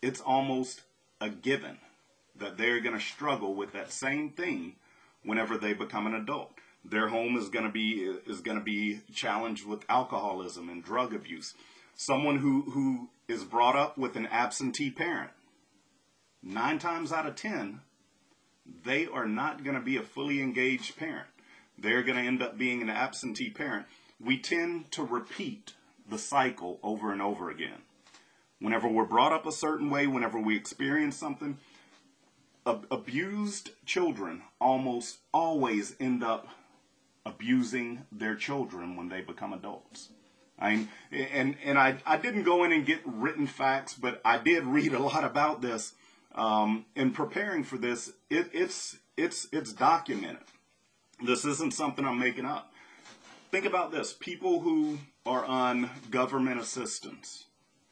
it's 0.00 0.22
almost 0.22 0.80
a 1.20 1.28
given 1.28 1.76
that 2.36 2.56
they're 2.56 2.80
going 2.80 2.98
to 2.98 3.04
struggle 3.04 3.54
with 3.54 3.72
that 3.72 3.92
same 3.92 4.30
thing 4.30 4.76
whenever 5.28 5.58
they 5.58 5.74
become 5.74 6.06
an 6.06 6.14
adult. 6.14 6.52
Their 6.82 7.08
home 7.08 7.36
is 7.36 7.50
going 7.50 7.66
to 7.66 7.70
be 7.70 8.16
is 8.26 8.40
going 8.40 8.56
to 8.58 8.64
be 8.64 9.00
challenged 9.12 9.66
with 9.66 9.84
alcoholism 9.88 10.70
and 10.70 10.82
drug 10.82 11.12
abuse. 11.12 11.54
Someone 11.94 12.38
who 12.38 12.62
who 12.70 13.10
is 13.28 13.44
brought 13.44 13.76
up 13.76 13.98
with 13.98 14.16
an 14.16 14.26
absentee 14.26 14.90
parent, 14.90 15.30
nine 16.42 16.78
times 16.78 17.12
out 17.12 17.26
of 17.26 17.36
ten, 17.36 17.80
they 18.84 19.06
are 19.06 19.26
not 19.26 19.64
going 19.64 19.76
to 19.76 19.82
be 19.82 19.98
a 19.98 20.02
fully 20.02 20.40
engaged 20.40 20.96
parent. 20.96 21.28
They're 21.76 22.02
going 22.02 22.16
to 22.16 22.24
end 22.26 22.42
up 22.42 22.56
being 22.56 22.80
an 22.80 22.88
absentee 22.88 23.50
parent. 23.50 23.86
We 24.18 24.38
tend 24.38 24.90
to 24.92 25.02
repeat 25.02 25.74
the 26.08 26.18
cycle 26.18 26.80
over 26.82 27.12
and 27.12 27.20
over 27.20 27.50
again. 27.50 27.82
Whenever 28.60 28.88
we're 28.88 29.04
brought 29.04 29.32
up 29.32 29.46
a 29.46 29.52
certain 29.52 29.90
way, 29.90 30.06
whenever 30.06 30.40
we 30.40 30.56
experience 30.56 31.16
something, 31.16 31.58
ab- 32.68 32.86
abused 32.90 33.70
children 33.86 34.42
almost 34.60 35.18
always 35.32 35.96
end 35.98 36.22
up 36.22 36.48
abusing 37.24 38.04
their 38.12 38.34
children 38.34 38.96
when 38.96 39.08
they 39.08 39.20
become 39.20 39.52
adults. 39.52 40.10
I 40.58 40.74
mean, 40.74 40.88
and 41.12 41.56
and 41.64 41.78
I 41.78 41.98
I 42.04 42.16
didn't 42.16 42.42
go 42.42 42.64
in 42.64 42.72
and 42.72 42.84
get 42.84 43.00
written 43.04 43.46
facts, 43.46 43.94
but 43.94 44.20
I 44.24 44.38
did 44.38 44.64
read 44.64 44.92
a 44.92 44.98
lot 44.98 45.24
about 45.24 45.62
this. 45.62 45.94
Um, 46.34 46.84
in 46.94 47.12
preparing 47.12 47.64
for 47.64 47.78
this, 47.78 48.12
it, 48.28 48.50
it's 48.52 48.96
it's 49.16 49.48
it's 49.52 49.72
documented. 49.72 50.44
This 51.24 51.44
isn't 51.44 51.74
something 51.74 52.04
I'm 52.04 52.18
making 52.18 52.44
up. 52.44 52.72
Think 53.50 53.66
about 53.66 53.92
this: 53.92 54.12
people 54.12 54.60
who 54.60 54.98
are 55.24 55.44
on 55.44 55.90
government 56.10 56.60
assistance, 56.60 57.44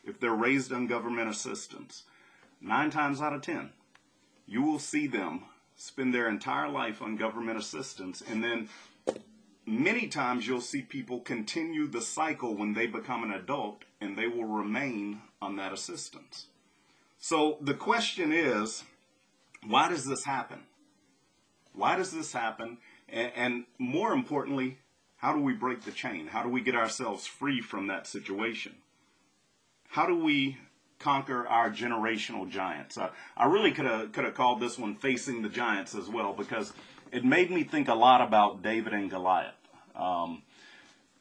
if 0.05 0.19
they're 0.19 0.33
raised 0.33 0.73
on 0.73 0.87
government 0.89 1.31
assistance, 1.31 2.03
nine 2.61 2.91
times 2.91 3.21
out 3.21 3.33
of 3.33 3.43
ten, 3.43 3.71
you 4.47 4.63
will 4.63 4.79
see 4.79 5.07
them 5.07 5.45
spend 5.77 6.15
their 6.15 6.29
entire 6.29 6.69
life 6.69 7.03
on 7.03 7.17
government 7.17 7.59
assistance, 7.59 8.23
and 8.27 8.43
then 8.43 8.69
many 9.67 10.07
times 10.07 10.47
you'll 10.47 10.61
see 10.61 10.83
people 10.83 11.21
continue 11.21 11.87
the 11.87 12.01
cycle 12.01 12.55
when 12.55 12.73
they 12.73 12.87
become 12.87 13.25
an 13.25 13.33
adult 13.33 13.83
and 14.01 14.17
they 14.17 14.27
will 14.27 14.45
remain 14.45 15.21
on 15.43 15.57
that 15.57 15.73
assistance. 15.73 16.47
So 17.19 17.59
the 17.61 17.75
question 17.75 18.33
is, 18.33 18.85
why 19.67 19.89
does 19.89 20.05
this 20.05 20.25
happen? 20.25 20.61
Why 21.75 21.97
does 21.97 22.13
this 22.13 22.33
happen? 22.33 22.79
And, 23.09 23.33
and, 23.35 23.65
more 23.79 24.13
importantly, 24.13 24.79
how 25.17 25.35
do 25.35 25.41
we 25.41 25.53
break 25.53 25.83
the 25.83 25.91
chain? 25.91 26.29
How 26.29 26.43
do 26.43 26.49
we 26.49 26.61
get 26.61 26.75
ourselves 26.75 27.27
free 27.27 27.61
from 27.61 27.87
that 27.89 28.07
situation? 28.07 28.77
How 29.89 30.07
do 30.07 30.17
we 30.17 30.59
conquer 30.99 31.47
our 31.47 31.71
generational 31.71 32.49
giants? 32.49 32.99
Uh, 32.99 33.11
I 33.37 33.47
really 33.47 33.73
could 33.73 33.87
have 33.87 34.13
could 34.13 34.25
have 34.25 34.35
called 34.35 34.61
this 34.61 34.79
one 34.79 34.95
"Facing 34.95 35.43
the 35.43 35.49
Giants" 35.49 35.95
as 35.95 36.09
well 36.09 36.33
because 36.33 36.73
it 37.13 37.25
made 37.25 37.51
me 37.51 37.65
think 37.65 37.89
a 37.89 37.95
lot 37.95 38.21
about 38.21 38.63
David 38.63 38.93
and 38.93 39.11
Goliath. 39.11 39.55
Um, 39.95 40.43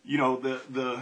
you 0.04 0.18
know, 0.18 0.38
the 0.38 0.62
the 0.70 1.02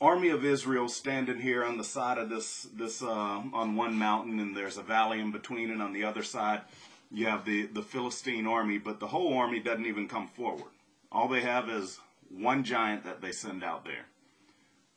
army 0.00 0.28
of 0.28 0.44
Israel 0.44 0.88
standing 0.88 1.40
here 1.40 1.64
on 1.64 1.78
the 1.78 1.84
side 1.84 2.18
of 2.18 2.28
this 2.28 2.68
this 2.74 3.02
uh, 3.02 3.06
on 3.52 3.76
one 3.76 3.96
mountain, 3.96 4.40
and 4.40 4.56
there's 4.56 4.76
a 4.76 4.82
valley 4.82 5.20
in 5.20 5.32
between, 5.32 5.70
and 5.70 5.82
on 5.82 5.92
the 5.92 6.04
other 6.04 6.22
side 6.22 6.62
you 7.10 7.26
have 7.26 7.44
the 7.44 7.66
the 7.66 7.82
Philistine 7.82 8.46
army, 8.46 8.78
but 8.78 9.00
the 9.00 9.08
whole 9.08 9.36
army 9.36 9.60
doesn't 9.60 9.86
even 9.86 10.08
come 10.08 10.28
forward. 10.28 10.72
All 11.12 11.28
they 11.28 11.42
have 11.42 11.68
is 11.68 12.00
one 12.28 12.64
giant 12.64 13.04
that 13.04 13.20
they 13.20 13.32
send 13.32 13.62
out 13.62 13.84
there. 13.84 14.06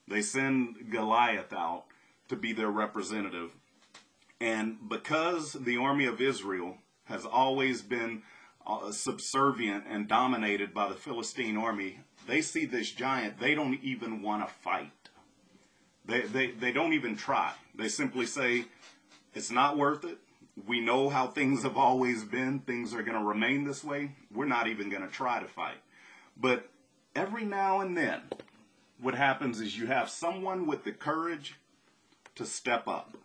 They 0.08 0.22
send 0.22 0.90
Goliath 0.90 1.54
out 1.54 1.86
to 2.30 2.36
be 2.36 2.54
their 2.54 2.70
representative. 2.70 3.52
And 4.40 4.78
because 4.88 5.54
the 5.54 5.78
army 5.78 6.06
of 6.06 6.22
Israel 6.22 6.78
has 7.06 7.26
always 7.26 7.82
been 7.82 8.22
uh, 8.66 8.92
subservient 8.92 9.84
and 9.90 10.08
dominated 10.08 10.74
by 10.74 10.88
the 10.88 10.96
Philistine 10.96 11.58
army, 11.58 12.00
they 12.28 12.42
see 12.42 12.66
this 12.66 12.92
giant, 12.92 13.40
they 13.40 13.56
don't 13.56 13.80
even 13.84 14.22
want 14.22 14.48
to 14.48 14.54
fight. 14.54 14.92
They, 16.06 16.22
they, 16.22 16.52
they 16.52 16.72
don't 16.72 16.94
even 16.94 17.16
try. 17.16 17.54
They 17.76 17.90
simply 17.90 18.26
say, 18.26 18.66
it's 19.34 19.52
not 19.52 19.78
worth 19.78 20.06
it. 20.06 20.18
We 20.68 20.80
know 20.80 21.10
how 21.10 21.28
things 21.28 21.64
have 21.64 21.78
always 21.78 22.24
been. 22.24 22.60
Things 22.60 22.94
are 22.94 23.04
going 23.04 23.18
to 23.18 23.24
remain 23.24 23.64
this 23.64 23.84
way. 23.84 24.12
We're 24.34 24.46
not 24.46 24.68
even 24.68 24.90
going 24.90 25.04
to 25.04 25.08
try 25.08 25.40
to 25.40 25.48
fight. 25.48 25.78
But 26.36 26.70
every 27.16 27.46
now 27.46 27.82
and 27.82 27.96
then, 27.96 28.22
what 29.00 29.16
happens 29.16 29.62
is 29.62 29.78
you 29.78 29.88
have 29.88 30.10
someone 30.10 30.68
with 30.68 30.84
the 30.84 30.92
courage 30.92 31.56
to 32.40 32.46
step 32.46 32.88
up, 32.88 33.18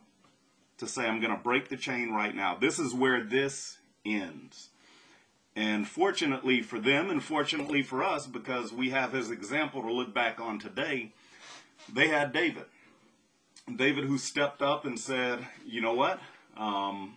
to 0.76 0.88
say, 0.88 1.06
I'm 1.06 1.20
going 1.20 1.34
to 1.34 1.40
break 1.40 1.68
the 1.68 1.76
chain 1.76 2.10
right 2.10 2.34
now. 2.34 2.56
This 2.56 2.80
is 2.80 2.92
where 2.92 3.22
this 3.22 3.78
ends. 4.04 4.70
And 5.54 5.86
fortunately 5.86 6.62
for 6.62 6.80
them, 6.80 7.10
and 7.10 7.22
fortunately 7.22 7.84
for 7.84 8.02
us, 8.02 8.26
because 8.26 8.72
we 8.72 8.90
have 8.90 9.12
his 9.12 9.30
example 9.30 9.82
to 9.82 9.92
look 9.92 10.12
back 10.12 10.40
on 10.40 10.58
today, 10.58 11.12
they 11.92 12.08
had 12.08 12.32
David. 12.32 12.64
David, 13.76 14.04
who 14.04 14.18
stepped 14.18 14.62
up 14.62 14.84
and 14.84 14.98
said, 14.98 15.46
You 15.64 15.80
know 15.80 15.94
what? 15.94 16.18
Um, 16.56 17.14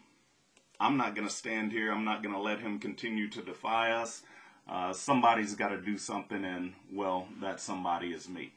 I'm 0.80 0.98
not 0.98 1.16
going 1.16 1.28
to 1.28 1.34
stand 1.34 1.72
here. 1.72 1.92
I'm 1.92 2.06
not 2.06 2.22
going 2.22 2.36
to 2.36 2.42
let 2.42 2.60
him 2.60 2.78
continue 2.78 3.28
to 3.30 3.42
defy 3.42 3.92
us. 3.92 4.22
Uh, 4.70 4.94
somebody's 4.94 5.56
got 5.56 5.70
to 5.70 5.82
do 5.82 5.98
something, 5.98 6.46
and 6.46 6.74
well, 6.94 7.28
that 7.42 7.60
somebody 7.60 8.10
is 8.10 8.30
me. 8.30 8.54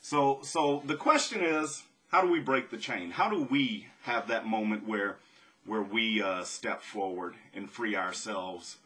So, 0.00 0.40
so 0.42 0.82
the 0.86 0.96
question 0.96 1.42
is, 1.42 1.82
how 2.10 2.20
do 2.20 2.30
we 2.30 2.40
break 2.40 2.70
the 2.70 2.76
chain? 2.76 3.12
How 3.12 3.30
do 3.30 3.42
we 3.42 3.86
have 4.02 4.28
that 4.28 4.46
moment 4.46 4.86
where, 4.86 5.16
where 5.64 5.82
we 5.82 6.20
uh, 6.20 6.42
step 6.42 6.82
forward 6.82 7.34
and 7.54 7.70
free 7.70 7.94
ourselves 7.94 8.78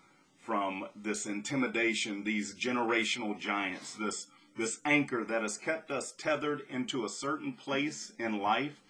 from 0.44 0.86
this 0.94 1.24
intimidation, 1.24 2.24
these 2.24 2.54
generational 2.54 3.38
giants, 3.38 3.94
this 3.94 4.26
this 4.56 4.78
anchor 4.84 5.24
that 5.24 5.42
has 5.42 5.58
kept 5.58 5.90
us 5.90 6.14
tethered 6.16 6.62
into 6.70 7.04
a 7.04 7.08
certain 7.08 7.52
place 7.52 8.12
in 8.20 8.40
life 8.40 8.80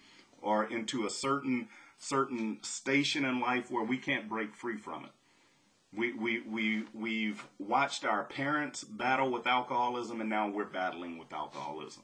or 0.41 0.65
into 0.65 1.07
a 1.07 1.09
certain 1.09 1.67
certain 1.97 2.59
station 2.61 3.25
in 3.25 3.39
life 3.39 3.71
where 3.71 3.83
we 3.83 3.97
can't 3.97 4.29
break 4.29 4.53
free 4.53 4.77
from 4.77 5.05
it. 5.05 5.11
We, 5.97 6.11
we, 6.11 6.41
we, 6.41 6.83
we've 6.93 7.47
watched 7.57 8.03
our 8.03 8.25
parents 8.25 8.83
battle 8.83 9.31
with 9.31 9.47
alcoholism 9.47 10.19
and 10.19 10.29
now 10.29 10.49
we're 10.49 10.65
battling 10.65 11.17
with 11.17 11.31
alcoholism. 11.31 12.03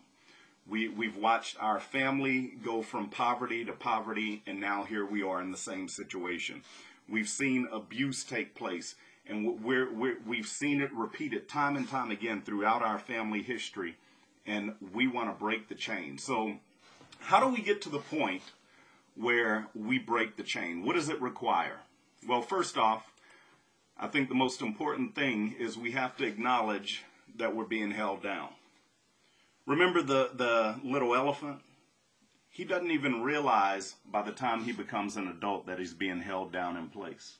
We, 0.72 0.88
we've 0.88 1.18
watched 1.18 1.62
our 1.62 1.82
family 1.82 2.54
go 2.64 2.82
from 2.82 3.10
poverty 3.10 3.66
to 3.66 3.74
poverty 3.74 4.42
and 4.48 4.62
now 4.62 4.86
here 4.86 5.06
we 5.06 5.22
are 5.22 5.42
in 5.42 5.52
the 5.52 5.58
same 5.58 5.90
situation. 5.90 6.62
We've 7.10 7.28
seen 7.28 7.68
abuse 7.74 8.24
take 8.24 8.56
place 8.56 8.96
and 9.28 9.62
we're, 9.62 9.92
we're, 9.94 10.18
we've 10.26 10.48
seen 10.48 10.80
it 10.80 10.90
repeated 10.94 11.50
time 11.50 11.76
and 11.76 11.90
time 11.90 12.10
again 12.10 12.42
throughout 12.42 12.84
our 12.84 13.00
family 13.00 13.42
history, 13.42 13.98
and 14.46 14.76
we 14.94 15.08
want 15.08 15.30
to 15.30 15.38
break 15.38 15.68
the 15.68 15.76
chain. 15.76 16.18
So, 16.18 16.54
how 17.20 17.42
do 17.42 17.54
we 17.54 17.62
get 17.62 17.82
to 17.84 17.90
the 17.90 18.00
point 18.00 18.42
where 19.16 19.68
we 19.76 20.00
break 20.00 20.38
the 20.38 20.44
chain? 20.44 20.86
What 20.86 20.96
does 20.96 21.10
it 21.10 21.22
require? 21.22 21.82
Well, 22.26 22.42
first 22.42 22.78
off, 22.78 23.12
I 24.00 24.08
think 24.08 24.30
the 24.30 24.36
most 24.36 24.62
important 24.62 25.16
thing 25.16 25.54
is 25.60 25.78
we 25.78 25.92
have 25.92 26.16
to 26.18 26.26
acknowledge 26.26 27.04
that 27.38 27.56
we're 27.56 27.66
being 27.66 27.92
held 27.92 28.24
down. 28.24 28.50
Remember 29.72 30.02
the, 30.02 30.32
the 30.34 30.76
little 30.84 31.16
elephant? 31.16 31.62
He 32.50 32.66
doesn't 32.66 32.92
even 32.92 33.24
realize 33.24 33.96
by 34.06 34.22
the 34.22 34.34
time 34.34 34.66
he 34.66 34.74
becomes 34.74 35.16
an 35.16 35.30
adult 35.30 35.66
that 35.68 35.80
he's 35.80 35.94
being 35.94 36.20
held 36.20 36.52
down 36.52 36.76
in 36.76 36.90
place. 36.90 37.38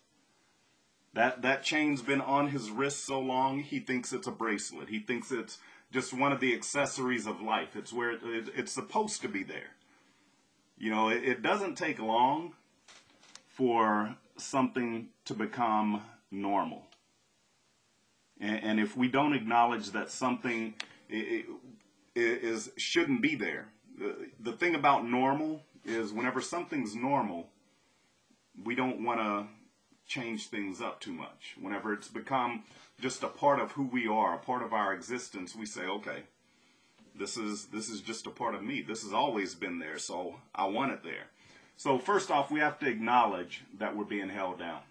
That, 1.14 1.42
that 1.42 1.64
chain's 1.64 2.02
been 2.02 2.22
on 2.22 2.48
his 2.48 2.72
wrist 2.72 3.04
so 3.04 3.20
long, 3.20 3.60
he 3.60 3.82
thinks 3.82 4.14
it's 4.14 4.28
a 4.28 4.32
bracelet. 4.32 4.88
He 4.88 5.00
thinks 5.00 5.30
it's 5.30 5.58
just 5.92 6.14
one 6.14 6.32
of 6.32 6.40
the 6.40 6.54
accessories 6.54 7.28
of 7.28 7.42
life. 7.42 7.76
It's 7.76 7.92
where 7.92 8.12
it, 8.12 8.22
it, 8.24 8.46
it's 8.56 8.72
supposed 8.72 9.22
to 9.24 9.28
be 9.28 9.44
there. 9.44 9.76
You 10.78 10.90
know, 10.90 11.10
it, 11.10 11.26
it 11.26 11.42
doesn't 11.42 11.76
take 11.76 12.00
long 12.00 12.54
for 13.50 14.16
something 14.38 15.10
to 15.26 15.34
become 15.34 16.02
normal. 16.32 16.84
And, 18.40 18.64
and 18.64 18.80
if 18.80 18.96
we 18.96 19.10
don't 19.10 19.34
acknowledge 19.34 19.92
that 19.92 20.10
something 20.10 20.76
is 22.16 22.72
shouldn't 22.78 23.22
be 23.22 23.36
there, 23.36 23.68
the, 23.98 24.16
the 24.40 24.54
thing 24.54 24.76
about 24.76 25.06
normal 25.06 25.64
is 25.86 26.14
whenever 26.14 26.42
something's 26.42 26.96
normal, 26.96 27.48
we 28.64 28.76
don't 28.76 29.04
want 29.04 29.20
to 29.20 29.48
change 30.08 30.48
things 30.48 30.82
up 30.82 31.00
too 31.00 31.14
much. 31.14 31.56
Whenever 31.60 31.94
it's 31.94 32.08
become 32.08 32.64
just 33.00 33.24
a 33.24 33.28
part 33.28 33.60
of 33.60 33.72
who 33.72 33.84
we 33.84 34.08
are, 34.08 34.36
a 34.36 34.40
part 34.40 34.62
of 34.62 34.74
our 34.74 34.94
existence, 34.94 35.56
we 35.56 35.66
say, 35.66 35.84
okay, 35.84 36.24
this 37.18 37.38
is 37.38 37.68
this 37.68 37.90
is 37.90 38.02
just 38.02 38.28
a 38.28 38.32
part 38.32 38.56
of 38.56 38.64
me. 38.64 38.82
This 38.82 39.04
has 39.04 39.14
always 39.14 39.56
been 39.56 39.80
there, 39.80 39.98
so 39.98 40.36
I 40.54 40.66
want 40.66 40.92
it 40.92 41.04
there. 41.04 41.28
So 41.78 41.98
first 41.98 42.30
off, 42.30 42.52
we 42.52 42.60
have 42.60 42.80
to 42.80 42.88
acknowledge 42.88 43.64
that 43.80 43.96
we're 43.96 44.04
being 44.04 44.30
held 44.30 44.60
down. 44.60 44.82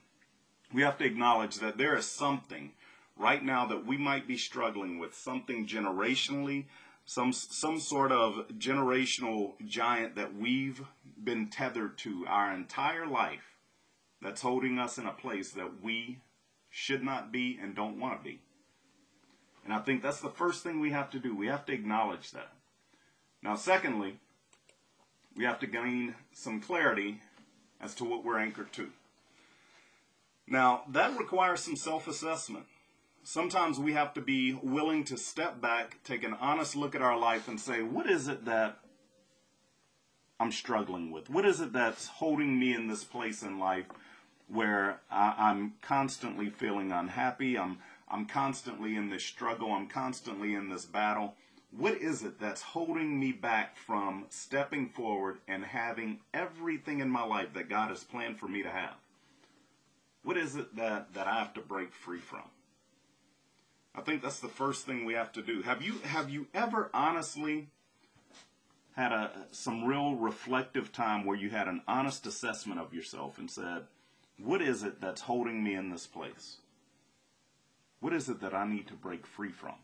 We 0.72 0.82
have 0.82 0.98
to 0.98 1.04
acknowledge 1.04 1.56
that 1.56 1.78
there 1.78 1.96
is 1.96 2.04
something 2.04 2.72
right 3.16 3.44
now 3.44 3.66
that 3.66 3.86
we 3.86 3.96
might 3.96 4.26
be 4.26 4.36
struggling 4.36 4.98
with, 4.98 5.14
something 5.14 5.66
generationally, 5.66 6.64
some 7.11 7.33
some 7.33 7.81
sort 7.81 8.12
of 8.12 8.47
generational 8.57 9.55
giant 9.67 10.14
that 10.14 10.37
we've 10.37 10.81
been 11.25 11.49
tethered 11.49 11.99
to 11.99 12.25
our 12.29 12.55
entire 12.55 13.05
life 13.05 13.57
that's 14.23 14.43
holding 14.43 14.79
us 14.79 14.97
in 14.97 15.07
a 15.07 15.12
place 15.12 15.50
that 15.50 15.83
we 15.83 16.21
should 16.69 17.02
not 17.02 17.33
be 17.33 17.59
and 17.61 17.75
don't 17.75 17.99
want 17.99 18.17
to 18.17 18.23
be. 18.23 18.38
And 19.64 19.75
I 19.75 19.81
think 19.81 20.05
that's 20.05 20.21
the 20.21 20.31
first 20.31 20.62
thing 20.62 20.79
we 20.79 20.93
have 20.93 21.11
to 21.11 21.19
do. 21.19 21.35
We 21.35 21.49
have 21.49 21.67
to 21.67 21.73
acknowledge 21.73 22.31
that. 22.31 22.52
Now, 23.43 23.57
secondly, 23.57 24.21
we 25.37 25.43
have 25.43 25.59
to 25.59 25.67
gain 25.67 26.14
some 26.31 26.61
clarity 26.61 27.23
as 27.81 27.93
to 27.97 28.05
what 28.05 28.25
we're 28.25 28.38
anchored 28.38 28.73
to. 28.75 28.88
Now, 30.47 30.83
that 30.88 31.19
requires 31.19 31.59
some 31.59 31.75
self 31.75 32.07
assessment. 32.07 32.67
Sometimes 33.22 33.78
we 33.78 33.92
have 33.92 34.14
to 34.14 34.20
be 34.20 34.54
willing 34.54 35.04
to 35.04 35.16
step 35.16 35.60
back, 35.60 35.98
take 36.04 36.24
an 36.24 36.34
honest 36.34 36.74
look 36.74 36.94
at 36.94 37.02
our 37.02 37.18
life, 37.18 37.48
and 37.48 37.60
say, 37.60 37.82
what 37.82 38.08
is 38.08 38.28
it 38.28 38.46
that 38.46 38.78
I'm 40.40 40.50
struggling 40.50 41.10
with? 41.10 41.28
What 41.28 41.44
is 41.44 41.60
it 41.60 41.72
that's 41.72 42.06
holding 42.06 42.58
me 42.58 42.74
in 42.74 42.88
this 42.88 43.04
place 43.04 43.42
in 43.42 43.58
life 43.58 43.86
where 44.48 45.00
I, 45.10 45.50
am 45.50 45.74
constantly 45.82 46.48
feeling 46.48 46.92
unhappy? 46.92 47.58
I'm 47.58 47.78
I'm 48.10 48.26
constantly 48.26 48.96
in 48.96 49.10
this 49.10 49.22
struggle. 49.22 49.70
I'm 49.70 49.86
constantly 49.86 50.54
in 50.54 50.68
this 50.68 50.84
battle. 50.84 51.37
What 51.70 51.98
is 51.98 52.24
it 52.24 52.40
that's 52.40 52.62
holding 52.62 53.20
me 53.20 53.30
back 53.30 53.76
from 53.76 54.24
stepping 54.30 54.88
forward 54.88 55.38
and 55.46 55.64
having 55.64 56.18
everything 56.35 56.98
in 56.98 57.09
my 57.09 57.22
life 57.22 57.52
that 57.54 57.68
God 57.68 57.90
has 57.90 58.02
planned 58.02 58.40
for 58.40 58.48
me 58.48 58.62
to 58.62 58.70
have? 58.70 58.96
What 60.24 60.37
is 60.37 60.56
it 60.56 60.74
that, 60.74 61.14
that 61.14 61.28
I 61.28 61.38
have 61.38 61.54
to 61.54 61.61
break 61.61 61.92
free 61.92 62.18
from? 62.18 62.42
I 63.94 64.03
think 64.03 64.22
that's 64.22 64.40
the 64.40 64.48
first 64.48 64.87
thing 64.87 65.05
we 65.05 65.14
have 65.14 65.33
to 65.33 65.42
do. 65.42 65.62
Have 65.62 65.83
you 65.83 65.98
have 66.05 66.31
you 66.31 66.46
ever 66.55 66.90
honestly 66.94 67.68
had 68.96 69.12
a 69.12 69.31
some 69.50 69.85
real 69.85 70.14
reflective 70.14 70.92
time 70.92 71.24
where 71.24 71.37
you 71.37 71.50
had 71.50 71.68
an 71.68 71.83
honest 71.88 72.26
assessment 72.26 72.81
of 72.81 72.94
yourself 72.94 73.38
and 73.38 73.50
said, 73.50 73.85
what 74.38 74.62
is 74.62 74.83
it 74.83 75.00
that's 75.00 75.22
holding 75.22 75.62
me 75.62 75.74
in 75.74 75.90
this 75.90 76.07
place? 76.07 76.59
What 78.00 78.12
is 78.12 78.29
it 78.29 78.40
that 78.40 78.55
I 78.55 78.66
need 78.66 78.87
to 78.88 78.94
break 78.94 79.26
free 79.26 79.50
from? 79.50 79.74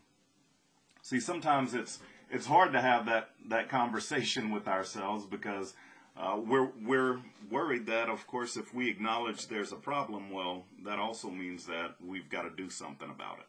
See, 1.01 1.19
sometimes 1.19 1.73
it's 1.73 1.99
it's 2.29 2.47
hard 2.47 2.71
to 2.73 2.81
have 2.81 3.05
that 3.05 3.29
that 3.49 3.69
conversation 3.79 4.51
with 4.51 4.67
ourselves 4.67 5.25
because 5.25 5.73
uh, 6.15 6.39
we're 6.43 6.69
we're 6.83 7.19
worried 7.51 7.85
that, 7.87 8.09
of 8.09 8.25
course, 8.25 8.57
if 8.57 8.73
we 8.73 8.89
acknowledge 8.89 9.47
there's 9.47 9.71
a 9.71 9.75
problem, 9.77 10.31
well, 10.31 10.63
that 10.83 10.97
also 10.97 11.29
means 11.29 11.65
that 11.67 11.95
we've 12.03 12.29
got 12.29 12.43
to 12.43 12.49
do 12.49 12.69
something 12.69 13.09
about 13.09 13.39
it. 13.39 13.45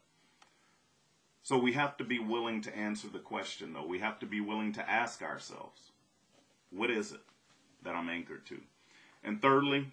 So 1.48 1.56
we 1.56 1.72
have 1.72 1.96
to 1.96 2.04
be 2.04 2.18
willing 2.18 2.60
to 2.60 2.76
answer 2.76 3.08
the 3.08 3.18
question, 3.18 3.72
though. 3.72 3.86
We 3.86 4.00
have 4.00 4.18
to 4.18 4.26
be 4.26 4.38
willing 4.38 4.74
to 4.74 4.86
ask 4.86 5.22
ourselves, 5.22 5.92
what 6.68 6.90
is 6.90 7.10
it 7.10 7.22
that 7.82 7.94
I'm 7.94 8.10
anchored 8.10 8.44
to? 8.48 8.60
And 9.24 9.40
thirdly, 9.40 9.86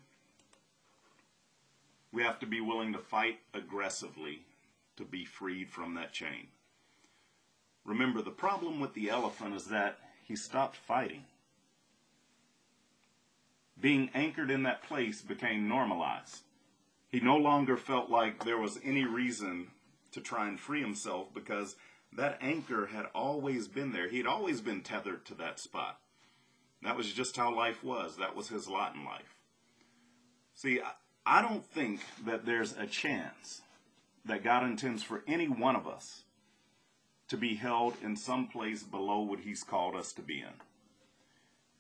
we 2.12 2.24
have 2.24 2.40
to 2.40 2.46
be 2.46 2.60
willing 2.60 2.92
to 2.92 3.00
fight 3.00 3.40
aggressively 3.54 4.42
to 4.98 5.06
be 5.06 5.24
freed 5.24 5.70
from 5.70 5.94
that 5.94 6.12
chain. 6.12 6.48
Remember, 7.86 8.22
the 8.22 8.32
problem 8.32 8.82
with 8.82 8.94
the 8.94 9.10
elephant 9.10 9.56
is 9.56 9.68
that 9.68 10.00
he 10.28 10.36
stopped 10.36 10.76
fighting. 10.76 11.24
Being 13.80 14.10
anchored 14.14 14.52
in 14.52 14.64
that 14.64 14.84
place 14.84 15.22
became 15.22 15.70
normalized. 15.70 16.42
He 17.08 17.22
no 17.22 17.38
longer 17.38 17.78
felt 17.78 18.10
like 18.10 18.44
there 18.44 18.58
was 18.58 18.78
any 18.84 19.06
reason 19.06 19.68
to 20.16 20.22
try 20.22 20.48
and 20.48 20.60
free 20.60 20.82
himself 20.82 21.34
because 21.34 21.76
that 22.14 22.38
anchor 22.42 22.88
had 22.88 23.06
always 23.14 23.68
been 23.68 23.92
there. 23.92 24.10
He 24.10 24.18
had 24.18 24.26
always 24.26 24.62
been 24.62 24.82
tethered 24.82 25.26
to 25.26 25.36
that 25.36 25.60
spot. 25.60 26.00
That 26.82 26.98
was 26.98 27.12
just 27.12 27.36
how 27.36 27.56
life 27.56 27.84
was. 27.84 28.18
That 28.18 28.36
was 28.36 28.50
his 28.50 28.68
lot 28.68 28.96
in 28.96 29.06
life. 29.06 29.36
See, 30.54 30.80
I 31.26 31.42
don't 31.42 31.66
think 31.66 32.00
that 32.26 32.46
there's 32.46 32.74
a 32.78 32.88
chance 32.88 33.62
that 34.24 34.44
God 34.44 34.64
intends 34.64 35.04
for 35.04 35.24
any 35.28 35.48
one 35.48 35.76
of 35.76 35.88
us 35.88 36.24
to 37.28 37.38
be 37.38 37.56
held 37.56 37.96
in 38.02 38.16
some 38.16 38.48
place 38.48 38.84
below 38.84 39.20
what 39.20 39.40
he's 39.40 39.64
called 39.64 39.96
us 39.96 40.14
to 40.14 40.22
be 40.22 40.40
in. 40.40 40.54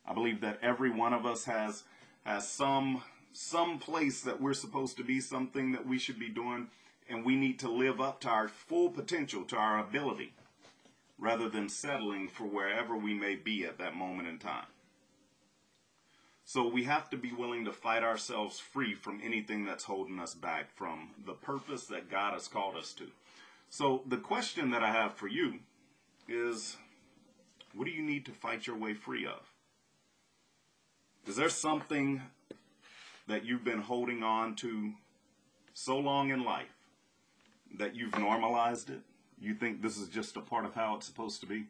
I 0.05 0.13
believe 0.13 0.41
that 0.41 0.59
every 0.61 0.89
one 0.89 1.13
of 1.13 1.25
us 1.25 1.45
has 1.45 1.83
has 2.25 2.47
some 2.47 3.03
some 3.31 3.79
place 3.79 4.21
that 4.21 4.41
we're 4.41 4.53
supposed 4.53 4.97
to 4.97 5.03
be, 5.03 5.19
something 5.19 5.73
that 5.73 5.85
we 5.85 5.99
should 5.99 6.17
be 6.17 6.29
doing, 6.29 6.67
and 7.09 7.25
we 7.25 7.35
need 7.35 7.59
to 7.59 7.69
live 7.69 8.01
up 8.01 8.21
to 8.21 8.29
our 8.29 8.47
full 8.47 8.89
potential, 8.89 9.43
to 9.45 9.55
our 9.55 9.79
ability, 9.79 10.33
rather 11.19 11.49
than 11.49 11.69
settling 11.69 12.27
for 12.27 12.43
wherever 12.43 12.95
we 12.95 13.13
may 13.13 13.35
be 13.35 13.65
at 13.65 13.77
that 13.77 13.95
moment 13.95 14.27
in 14.27 14.39
time. 14.39 14.65
So 16.43 16.67
we 16.67 16.83
have 16.83 17.09
to 17.09 17.17
be 17.17 17.31
willing 17.31 17.65
to 17.65 17.71
fight 17.71 18.03
ourselves 18.03 18.59
free 18.59 18.93
from 18.93 19.19
anything 19.23 19.65
that's 19.65 19.85
holding 19.85 20.19
us 20.19 20.35
back 20.35 20.69
from 20.75 21.09
the 21.25 21.33
purpose 21.33 21.85
that 21.87 22.11
God 22.11 22.33
has 22.33 22.47
called 22.47 22.75
us 22.75 22.93
to. 22.93 23.05
So 23.69 24.03
the 24.07 24.17
question 24.17 24.69
that 24.69 24.83
I 24.83 24.91
have 24.91 25.15
for 25.15 25.27
you 25.27 25.55
is 26.27 26.77
what 27.73 27.85
do 27.85 27.91
you 27.91 28.03
need 28.03 28.25
to 28.25 28.31
fight 28.31 28.67
your 28.67 28.77
way 28.77 28.93
free 28.93 29.25
of? 29.25 29.51
Is 31.27 31.35
there 31.35 31.49
something 31.49 32.21
that 33.27 33.43
you've 33.43 33.63
been 33.63 33.81
holding 33.81 34.21
on 34.21 34.55
to 34.57 34.93
so 35.73 35.97
long 35.97 36.29
in 36.29 36.43
life 36.43 36.74
that 37.77 37.95
you've 37.95 38.17
normalized 38.17 38.89
it? 38.89 39.01
You 39.39 39.53
think 39.53 39.81
this 39.81 39.97
is 39.97 40.07
just 40.07 40.37
a 40.37 40.41
part 40.41 40.65
of 40.65 40.73
how 40.73 40.95
it's 40.95 41.05
supposed 41.05 41.41
to 41.41 41.47
be? 41.47 41.65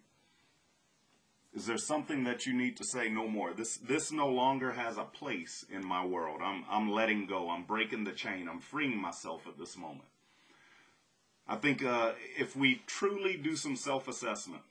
Is 1.55 1.65
there 1.65 1.77
something 1.77 2.25
that 2.25 2.45
you 2.45 2.53
need 2.53 2.75
to 2.77 2.84
say 2.84 3.08
no 3.08 3.27
more? 3.27 3.53
This 3.53 3.77
this 3.77 4.12
no 4.12 4.27
longer 4.27 4.73
has 4.73 4.97
a 4.97 5.05
place 5.05 5.65
in 5.71 5.86
my 5.86 6.05
world. 6.05 6.41
I'm 6.43 6.65
I'm 6.69 6.91
letting 6.91 7.27
go. 7.27 7.49
I'm 7.49 7.63
breaking 7.63 8.03
the 8.03 8.12
chain. 8.12 8.49
I'm 8.49 8.60
freeing 8.60 8.97
myself 8.97 9.47
at 9.47 9.58
this 9.58 9.77
moment. 9.77 10.10
I 11.47 11.55
think 11.55 11.84
uh, 11.84 12.13
if 12.38 12.55
we 12.55 12.81
truly 12.88 13.38
do 13.38 13.55
some 13.55 13.75
self-assessment, 13.75 14.63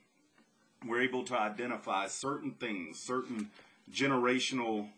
we're 0.85 1.01
able 1.01 1.23
to 1.23 1.39
identify 1.39 2.07
certain 2.07 2.51
things, 2.51 2.99
certain 2.99 3.49
generational 3.91 4.89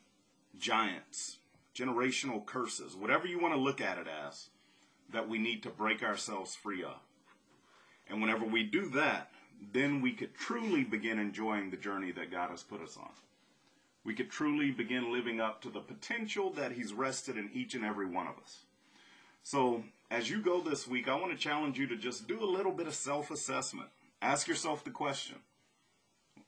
giants, 0.59 1.37
generational 1.75 2.43
curses, 2.45 2.95
whatever 2.95 3.27
you 3.27 3.39
want 3.39 3.53
to 3.53 3.59
look 3.59 3.79
at 3.79 3.99
it 3.99 4.07
as, 4.07 4.49
that 5.11 5.29
we 5.29 5.37
need 5.37 5.63
to 5.63 5.69
break 5.69 6.03
ourselves 6.03 6.55
free 6.55 6.83
of. 6.83 6.99
And 8.09 8.21
whenever 8.21 8.45
we 8.45 8.63
do 8.63 8.89
that, 8.89 9.31
then 9.73 10.01
we 10.01 10.13
could 10.13 10.35
truly 10.35 10.83
begin 10.83 11.19
enjoying 11.19 11.69
the 11.69 11.77
journey 11.77 12.11
that 12.11 12.31
God 12.31 12.49
has 12.51 12.63
put 12.63 12.81
us 12.81 12.97
on. 12.97 13.09
We 14.03 14.13
could 14.13 14.29
truly 14.29 14.71
begin 14.71 15.11
living 15.11 15.41
up 15.41 15.61
to 15.61 15.69
the 15.69 15.81
potential 15.81 16.51
that 16.51 16.71
He's 16.71 16.93
rested 16.93 17.37
in 17.37 17.49
each 17.53 17.75
and 17.75 17.83
every 17.83 18.05
one 18.05 18.27
of 18.27 18.37
us. 18.41 18.59
So, 19.43 19.83
as 20.09 20.29
you 20.29 20.41
go 20.41 20.61
this 20.61 20.87
week, 20.87 21.09
I 21.09 21.15
want 21.15 21.31
to 21.31 21.37
challenge 21.37 21.77
you 21.77 21.87
to 21.87 21.97
just 21.97 22.27
do 22.27 22.41
a 22.41 22.45
little 22.45 22.71
bit 22.71 22.87
of 22.87 22.93
self 22.93 23.31
assessment. 23.31 23.89
Ask 24.21 24.47
yourself 24.47 24.83
the 24.83 24.91
question 24.91 25.37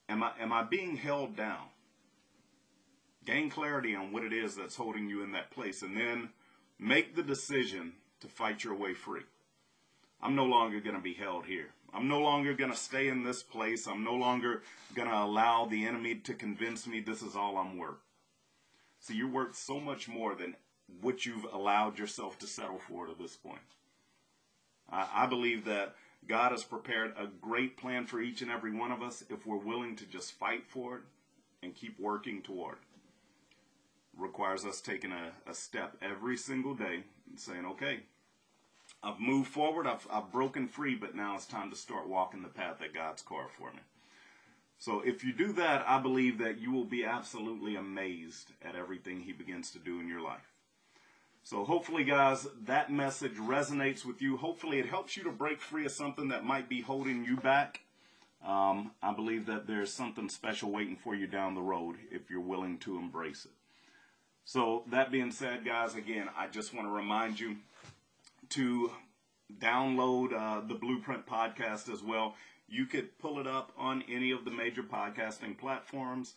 Am 0.08 0.24
I, 0.24 0.32
am 0.40 0.54
I 0.54 0.64
being 0.64 0.96
held 0.96 1.36
down? 1.36 1.66
Gain 3.26 3.50
clarity 3.50 3.96
on 3.96 4.12
what 4.12 4.24
it 4.24 4.34
is 4.34 4.56
that's 4.56 4.76
holding 4.76 5.10
you 5.10 5.22
in 5.24 5.34
that 5.34 5.52
place, 5.52 5.82
and 5.82 5.96
then 5.98 6.30
make 6.80 7.16
the 7.16 7.24
decision 7.24 7.94
to 8.22 8.28
fight 8.28 8.64
your 8.64 8.76
way 8.76 8.94
free. 8.94 9.24
I'm 10.22 10.36
no 10.36 10.46
longer 10.46 10.80
going 10.80 10.96
to 10.96 11.02
be 11.02 11.14
held 11.14 11.46
here. 11.46 11.70
I'm 11.94 12.08
no 12.08 12.20
longer 12.20 12.54
going 12.54 12.72
to 12.72 12.78
stay 12.78 13.08
in 13.08 13.24
this 13.24 13.42
place. 13.42 13.88
I'm 13.88 14.04
no 14.04 14.14
longer 14.14 14.62
going 14.94 15.08
to 15.08 15.18
allow 15.18 15.66
the 15.66 15.86
enemy 15.86 16.16
to 16.16 16.34
convince 16.34 16.86
me 16.86 17.00
this 17.00 17.22
is 17.22 17.36
all 17.36 17.58
I'm 17.58 17.78
worth. 17.78 17.98
See, 19.00 19.16
you're 19.16 19.30
worth 19.30 19.56
so 19.56 19.80
much 19.80 20.08
more 20.08 20.36
than 20.36 20.56
what 21.02 21.26
you've 21.26 21.46
allowed 21.52 21.98
yourself 21.98 22.38
to 22.40 22.48
settle 22.48 22.80
for 22.80 23.06
to 23.06 23.16
this 23.18 23.36
point. 23.36 23.60
I, 24.92 25.08
I 25.14 25.26
believe 25.26 25.66
that 25.66 25.96
God 26.28 26.52
has 26.52 26.64
prepared 26.64 27.14
a 27.18 27.28
great 27.28 27.78
plan 27.78 28.06
for 28.06 28.20
each 28.20 28.42
and 28.42 28.52
every 28.52 28.74
one 28.74 28.92
of 28.92 29.02
us 29.02 29.24
if 29.30 29.46
we're 29.46 29.58
willing 29.58 29.96
to 29.98 30.06
just 30.06 30.34
fight 30.34 30.66
for 30.68 30.98
it 30.98 31.02
and 31.64 31.76
keep 31.76 32.00
working 32.00 32.42
toward 32.42 32.74
it. 32.76 32.80
Requires 34.18 34.66
us 34.66 34.82
taking 34.82 35.12
a, 35.12 35.32
a 35.50 35.54
step 35.54 35.96
every 36.02 36.36
single 36.36 36.76
day 36.76 37.04
and 37.30 37.40
saying, 37.40 37.66
okay, 37.66 38.02
I've 39.02 39.20
moved 39.20 39.50
forward, 39.50 39.88
I've, 39.88 40.06
I've 40.12 40.32
broken 40.32 40.68
free, 40.68 40.96
but 40.96 41.16
now 41.16 41.36
it's 41.36 41.46
time 41.46 41.70
to 41.70 41.76
start 41.76 42.10
walking 42.10 42.42
the 42.42 42.50
path 42.50 42.80
that 42.80 42.94
God's 42.94 43.22
carved 43.22 43.54
for 43.54 43.72
me. 43.72 43.80
So 44.78 45.02
if 45.02 45.24
you 45.24 45.34
do 45.34 45.52
that, 45.54 45.84
I 45.88 46.00
believe 46.00 46.38
that 46.40 46.60
you 46.60 46.72
will 46.72 46.86
be 46.86 47.04
absolutely 47.04 47.76
amazed 47.76 48.52
at 48.62 48.76
everything 48.76 49.22
He 49.22 49.34
begins 49.34 49.72
to 49.72 49.80
do 49.80 50.00
in 50.00 50.08
your 50.08 50.22
life. 50.22 50.54
So 51.44 51.64
hopefully, 51.64 52.04
guys, 52.04 52.48
that 52.66 52.92
message 52.92 53.36
resonates 53.36 54.06
with 54.06 54.22
you. 54.22 54.38
Hopefully, 54.38 54.80
it 54.80 54.88
helps 54.88 55.18
you 55.18 55.24
to 55.24 55.32
break 55.32 55.62
free 55.62 55.86
of 55.86 55.92
something 55.92 56.30
that 56.30 56.46
might 56.46 56.70
be 56.70 56.82
holding 56.82 57.26
you 57.26 57.38
back. 57.38 57.82
Um, 58.46 58.92
I 59.02 59.14
believe 59.14 59.46
that 59.48 59.68
there's 59.68 59.92
something 59.92 60.30
special 60.30 60.72
waiting 60.72 60.96
for 60.96 61.16
you 61.16 61.28
down 61.28 61.56
the 61.56 61.62
road 61.62 61.98
if 62.12 62.30
you're 62.30 62.40
willing 62.40 62.78
to 62.80 62.98
embrace 62.98 63.46
it. 63.46 63.52
So, 64.52 64.82
that 64.88 65.12
being 65.12 65.30
said, 65.30 65.64
guys, 65.64 65.94
again, 65.94 66.28
I 66.36 66.48
just 66.48 66.74
want 66.74 66.88
to 66.88 66.92
remind 66.92 67.40
you 67.40 67.58
to 68.50 68.90
download 69.60 70.34
uh, 70.34 70.68
the 70.68 70.74
Blueprint 70.74 71.28
podcast 71.28 71.88
as 71.88 72.02
well. 72.02 72.34
You 72.68 72.88
could 72.88 73.16
pull 73.20 73.40
it 73.40 73.46
up 73.46 73.72
on 73.78 74.04
any 74.10 74.32
of 74.32 74.46
the 74.46 74.50
major 74.50 74.82
podcasting 74.82 75.56
platforms. 75.56 76.34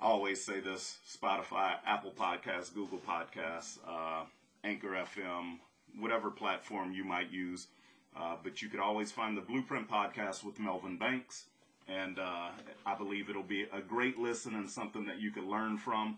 I 0.00 0.06
always 0.06 0.44
say 0.44 0.58
this 0.58 0.98
Spotify, 1.08 1.74
Apple 1.86 2.10
Podcasts, 2.10 2.74
Google 2.74 2.98
Podcasts, 2.98 3.78
uh, 3.86 4.24
Anchor 4.64 5.06
FM, 5.16 5.58
whatever 6.00 6.32
platform 6.32 6.90
you 6.90 7.04
might 7.04 7.30
use. 7.30 7.68
Uh, 8.16 8.34
but 8.42 8.62
you 8.62 8.68
could 8.68 8.80
always 8.80 9.12
find 9.12 9.36
the 9.36 9.42
Blueprint 9.42 9.88
podcast 9.88 10.42
with 10.42 10.58
Melvin 10.58 10.98
Banks. 10.98 11.44
And 11.86 12.18
uh, 12.18 12.48
I 12.84 12.96
believe 12.96 13.30
it'll 13.30 13.44
be 13.44 13.62
a 13.72 13.80
great 13.80 14.18
listen 14.18 14.56
and 14.56 14.68
something 14.68 15.04
that 15.04 15.20
you 15.20 15.30
could 15.30 15.44
learn 15.44 15.78
from. 15.78 16.16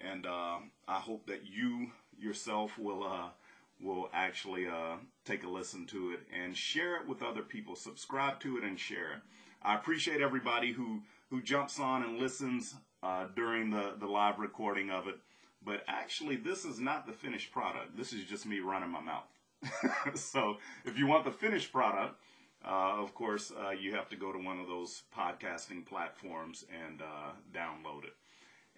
And 0.00 0.26
uh, 0.26 0.58
I 0.88 0.98
hope 0.98 1.26
that 1.26 1.46
you 1.46 1.90
yourself 2.18 2.78
will 2.78 3.04
uh, 3.04 3.28
will 3.80 4.08
actually 4.12 4.66
uh, 4.66 4.96
take 5.24 5.44
a 5.44 5.48
listen 5.48 5.86
to 5.86 6.12
it 6.12 6.20
and 6.32 6.56
share 6.56 6.96
it 6.96 7.08
with 7.08 7.22
other 7.22 7.42
people. 7.42 7.74
Subscribe 7.74 8.40
to 8.40 8.58
it 8.58 8.64
and 8.64 8.78
share 8.78 9.12
it. 9.12 9.20
I 9.62 9.74
appreciate 9.74 10.20
everybody 10.20 10.72
who 10.72 11.02
who 11.30 11.42
jumps 11.42 11.78
on 11.78 12.02
and 12.02 12.18
listens 12.18 12.74
uh, 13.02 13.26
during 13.34 13.70
the 13.70 13.94
the 13.98 14.06
live 14.06 14.38
recording 14.38 14.90
of 14.90 15.06
it. 15.08 15.16
But 15.64 15.84
actually, 15.88 16.36
this 16.36 16.64
is 16.64 16.80
not 16.80 17.06
the 17.06 17.12
finished 17.12 17.52
product. 17.52 17.96
This 17.96 18.12
is 18.12 18.24
just 18.24 18.46
me 18.46 18.60
running 18.60 18.90
my 18.90 19.00
mouth. 19.00 19.28
so 20.14 20.56
if 20.86 20.98
you 20.98 21.06
want 21.06 21.24
the 21.24 21.30
finished 21.30 21.70
product, 21.70 22.16
uh, 22.64 22.96
of 22.98 23.14
course, 23.14 23.52
uh, 23.52 23.70
you 23.70 23.94
have 23.94 24.08
to 24.08 24.16
go 24.16 24.32
to 24.32 24.38
one 24.38 24.58
of 24.58 24.68
those 24.68 25.02
podcasting 25.16 25.84
platforms 25.84 26.64
and 26.84 27.02
uh, 27.02 27.32
download 27.52 28.04
it. 28.04 28.14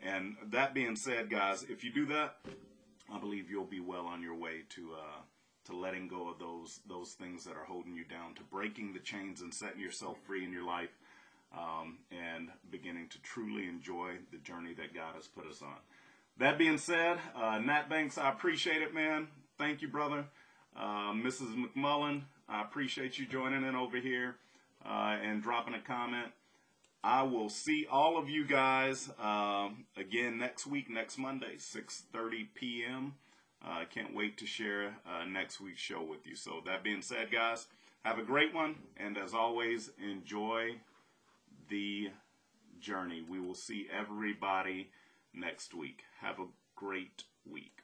And 0.03 0.37
that 0.51 0.75
being 0.75 0.97
said, 0.97 1.31
guys, 1.31 1.65
if 1.69 1.85
you 1.85 1.93
do 1.93 2.07
that, 2.07 2.37
I 3.13 3.19
believe 3.19 3.51
you'll 3.51 3.65
be 3.65 3.81
well 3.81 4.07
on 4.07 4.23
your 4.23 4.35
way 4.35 4.63
to 4.71 4.93
uh, 4.95 5.21
to 5.67 5.77
letting 5.77 6.09
go 6.09 6.29
of 6.29 6.39
those 6.39 6.81
those 6.89 7.13
things 7.13 7.45
that 7.45 7.57
are 7.57 7.65
holding 7.65 7.95
you 7.95 8.05
down, 8.05 8.35
to 8.35 8.43
breaking 8.43 8.93
the 8.93 8.99
chains 8.99 9.43
and 9.43 9.55
setting 9.55 9.81
yourself 9.81 10.19
free 10.27 10.45
in 10.45 10.53
your 10.53 10.65
life, 10.65 10.91
um, 11.57 11.99
and 12.11 12.49
beginning 12.71 13.09
to 13.11 13.21
truly 13.23 13.69
enjoy 13.69 14.13
the 14.33 14.39
journey 14.39 14.75
that 14.75 14.95
God 14.95 15.15
has 15.15 15.29
put 15.29 15.47
us 15.47 15.63
on. 15.63 15.77
That 16.39 16.59
being 16.59 16.79
said, 16.79 17.19
uh, 17.37 17.59
Nat 17.59 17.89
Banks, 17.89 18.19
I 18.19 18.31
appreciate 18.31 18.83
it, 18.83 18.95
man. 18.95 19.29
Thank 19.59 19.83
you, 19.83 19.89
brother. 19.89 20.25
Uh, 20.75 21.13
Mrs. 21.13 21.55
McMullen, 21.55 22.23
I 22.49 22.63
appreciate 22.63 23.19
you 23.19 23.27
joining 23.27 23.65
in 23.65 23.77
over 23.77 23.99
here 23.99 24.37
uh, 24.85 25.17
and 25.23 25.43
dropping 25.43 25.75
a 25.75 25.81
comment. 25.81 26.33
I 27.05 27.23
will 27.23 27.49
see 27.49 27.87
all 27.91 28.17
of 28.17 28.29
you 28.29 28.45
guys 28.47 29.11
um, 29.21 29.87
again 29.97 30.39
next 30.39 30.67
week, 30.67 30.89
next 30.89 31.19
Monday, 31.19 31.57
6:30 31.57 32.47
p.m. 32.55 33.15
I 33.65 33.83
uh, 33.83 33.85
can't 33.87 34.15
wait 34.15 34.39
to 34.39 34.47
share 34.47 34.97
uh, 35.07 35.25
next 35.25 35.61
week's 35.61 35.81
show 35.81 36.03
with 36.03 36.27
you. 36.27 36.35
So 36.35 36.63
that 36.67 36.83
being 36.83 37.03
said, 37.03 37.31
guys, 37.31 37.67
have 38.05 38.19
a 38.19 38.23
great 38.25 38.53
one, 38.53 38.77
and 38.97 39.17
as 39.17 39.35
always, 39.35 39.91
enjoy 40.03 40.77
the 41.69 42.11
journey. 42.81 43.25
We 43.29 43.41
will 43.41 43.55
see 43.55 43.89
everybody 43.93 44.91
next 45.33 45.75
week. 45.75 46.03
Have 46.21 46.41
a 46.41 46.47
great 46.77 47.25
week. 47.49 47.79